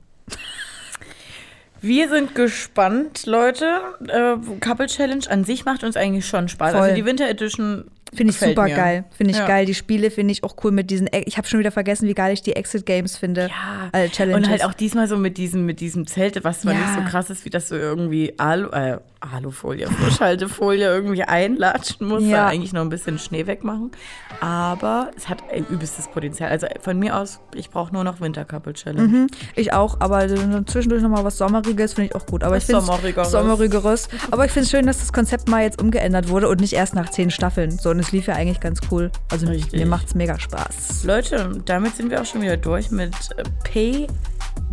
Wir 1.81 2.07
sind 2.07 2.33
gespannt, 2.33 3.25
Leute. 3.25 3.81
Äh, 4.07 4.37
Couple 4.61 4.85
Challenge 4.87 5.25
an 5.29 5.43
sich 5.43 5.65
macht 5.65 5.83
uns 5.83 5.97
eigentlich 5.97 6.25
schon 6.25 6.47
Spaß. 6.47 6.71
Voll. 6.71 6.81
Also 6.81 6.95
die 6.95 7.03
Winter 7.05 7.27
Edition 7.29 7.91
Finde 8.15 8.31
ich 8.31 8.39
gefällt 8.39 8.55
super 8.57 8.67
mir. 8.67 8.75
geil. 8.75 9.03
Finde 9.15 9.31
ich 9.31 9.37
Ja. 9.37 9.47
geil. 9.47 9.65
Die 9.65 9.73
Spiele 9.73 10.11
finde 10.11 10.31
ich 10.31 10.43
auch 10.43 10.55
cool 10.63 10.71
mit 10.71 10.89
diesen. 10.89 11.09
Ich 11.25 11.37
habe 11.37 11.47
schon 11.47 11.59
wieder 11.59 11.71
vergessen, 11.71 12.07
wie 12.07 12.13
geil 12.13 12.33
ich 12.33 12.41
die 12.41 12.55
Exit 12.55 12.85
Games 12.85 13.17
finde. 13.17 13.49
Ja, 13.49 13.89
Äh, 13.99 14.09
Challenges. 14.09 14.37
und 14.45 14.49
halt 14.49 14.63
auch 14.65 14.73
diesmal 14.73 15.07
so 15.07 15.17
mit 15.17 15.37
diesem, 15.37 15.65
mit 15.65 15.79
diesem 15.79 16.07
Zelt, 16.07 16.43
was 16.43 16.61
zwar 16.61 16.73
Ja. 16.73 16.79
nicht 16.79 16.93
so 16.95 17.01
krass 17.09 17.29
ist, 17.29 17.45
wie 17.45 17.49
das 17.49 17.67
so 17.69 17.75
irgendwie 17.75 18.33
Alu, 18.37 18.69
äh, 18.69 18.97
Alufolie, 19.31 19.87
Frischhaltefolie 19.87 20.85
irgendwie 20.85 21.23
einlatschen 21.23 22.07
muss, 22.07 22.23
Ja. 22.23 22.47
eigentlich 22.47 22.73
noch 22.73 22.81
ein 22.81 22.89
bisschen 22.89 23.17
Schnee 23.19 23.47
wegmachen. 23.47 23.91
Aber 24.41 25.11
es 25.15 25.29
hat 25.29 25.43
ein 25.51 25.65
übelstes 25.69 26.07
Potenzial. 26.09 26.49
Also 26.51 26.67
von 26.81 26.99
mir 26.99 27.17
aus, 27.17 27.39
ich 27.55 27.69
brauche 27.69 27.93
nur 27.93 28.03
noch 28.03 28.19
Winterkappel-Challenge. 28.19 29.07
Mhm, 29.07 29.27
ich 29.55 29.73
auch, 29.73 29.97
aber 30.01 30.27
zwischendurch 30.65 31.01
nochmal 31.01 31.23
was 31.23 31.37
Sommeriges 31.37 31.93
finde 31.93 32.09
ich 32.09 32.15
auch 32.15 32.25
gut. 32.25 32.43
Aber 32.43 32.55
Was 32.55 32.63
ich 32.63 32.67
finde 32.67 32.81
Sommerigeres. 32.81 33.31
Sommerigeres. 33.31 34.09
Aber 34.31 34.45
ich 34.45 34.51
finde 34.51 34.65
es 34.65 34.71
schön, 34.71 34.85
dass 34.85 34.99
das 34.99 35.13
Konzept 35.13 35.47
mal 35.47 35.63
jetzt 35.63 35.81
umgeändert 35.81 36.27
wurde 36.29 36.49
und 36.49 36.59
nicht 36.59 36.73
erst 36.73 36.93
nach 36.93 37.09
zehn 37.09 37.31
Staffeln. 37.31 37.71
So, 37.71 37.91
und 37.91 37.99
es 37.99 38.11
lief 38.11 38.27
ja 38.27 38.35
eigentlich 38.35 38.59
ganz 38.59 38.81
cool. 38.91 39.11
Also 39.31 39.47
Richtig. 39.47 39.79
mir 39.79 39.85
macht 39.85 40.07
es 40.07 40.15
mega 40.15 40.39
Spaß. 40.39 41.03
Leute, 41.05 41.61
damit 41.65 41.95
sind 41.95 42.09
wir 42.11 42.21
auch 42.21 42.25
schon 42.25 42.41
wieder 42.41 42.57
durch 42.57 42.91
mit 42.91 43.13
äh, 43.37 43.43
P. 43.63 44.07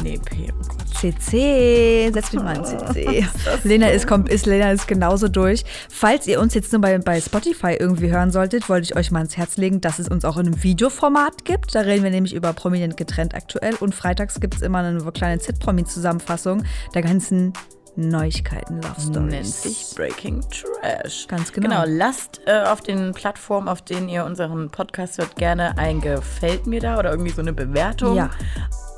Nee, 0.03 0.19
P. 0.25 0.49
Oh 0.53 0.65
Gott. 0.67 0.81
CC, 1.01 2.11
setz 2.13 2.33
mich 2.33 2.43
mal 2.43 2.57
in 2.57 2.65
CC. 2.65 3.27
Lena 3.65 3.89
ist, 3.89 4.07
kommt, 4.07 4.29
ist, 4.29 4.47
Lena 4.47 4.71
ist 4.71 4.87
genauso 4.87 5.29
durch. 5.29 5.65
Falls 5.89 6.27
ihr 6.27 6.41
uns 6.41 6.55
jetzt 6.55 6.73
nur 6.73 6.81
bei, 6.81 6.99
bei 6.99 7.21
Spotify 7.21 7.77
irgendwie 7.79 8.11
hören 8.11 8.31
solltet, 8.31 8.69
wollte 8.69 8.85
ich 8.85 8.97
euch 8.97 9.11
mal 9.11 9.21
ans 9.21 9.37
Herz 9.37 9.57
legen, 9.57 9.81
dass 9.81 9.99
es 9.99 10.09
uns 10.09 10.25
auch 10.25 10.37
in 10.37 10.47
einem 10.47 10.63
Videoformat 10.63 11.45
gibt. 11.45 11.75
Da 11.75 11.81
reden 11.81 12.05
wir 12.05 12.11
nämlich 12.11 12.35
über 12.35 12.53
Prominent 12.53 12.97
getrennt 12.97 13.35
aktuell. 13.35 13.75
Und 13.77 13.95
freitags 13.95 14.41
gibt 14.41 14.57
es 14.57 14.63
immer 14.63 14.79
eine 14.79 15.01
kleine 15.13 15.39
Z-Promi-Zusammenfassung 15.41 16.65
der 16.95 17.03
ganzen 17.03 17.53
Neuigkeiten, 17.97 18.81
Love 18.81 19.21
Nennt 19.21 19.47
Stories. 19.47 19.63
sich 19.63 19.95
Breaking 19.97 20.43
Trash. 20.43 21.27
Ganz 21.27 21.53
genau. 21.53 21.69
Genau, 21.69 21.85
lasst 21.87 22.41
äh, 22.47 22.63
auf 22.63 22.81
den 22.81 23.13
Plattformen, 23.13 23.69
auf 23.69 23.83
denen 23.83 24.09
ihr 24.09 24.25
unseren 24.25 24.71
Podcast 24.71 25.19
hört, 25.19 25.37
gerne 25.37 25.77
ein 25.77 26.01
Gefällt 26.01 26.67
mir 26.67 26.81
da 26.81 26.99
oder 26.99 27.11
irgendwie 27.11 27.33
so 27.33 27.43
eine 27.43 27.53
Bewertung. 27.53 28.17
Ja. 28.17 28.31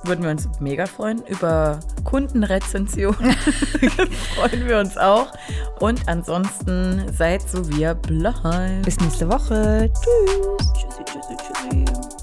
Würden 0.05 0.25
wir 0.25 0.31
uns 0.31 0.49
mega 0.61 0.87
freuen. 0.87 1.23
Über 1.27 1.79
Kundenrezensionen 2.05 3.33
freuen 4.35 4.67
wir 4.67 4.79
uns 4.79 4.97
auch. 4.99 5.29
Und 5.81 6.09
ansonsten 6.09 7.03
seid 7.12 7.43
so 7.43 7.69
wie 7.71 7.83
ihr 7.83 7.95
bleibt. 7.95 8.85
Bis 8.85 8.99
nächste 9.01 9.29
Woche. 9.31 9.91
Tschüss. 9.93 10.73
Tschüssi, 10.73 11.05
tschüssi, 11.05 11.37
tschüssi. 11.37 12.21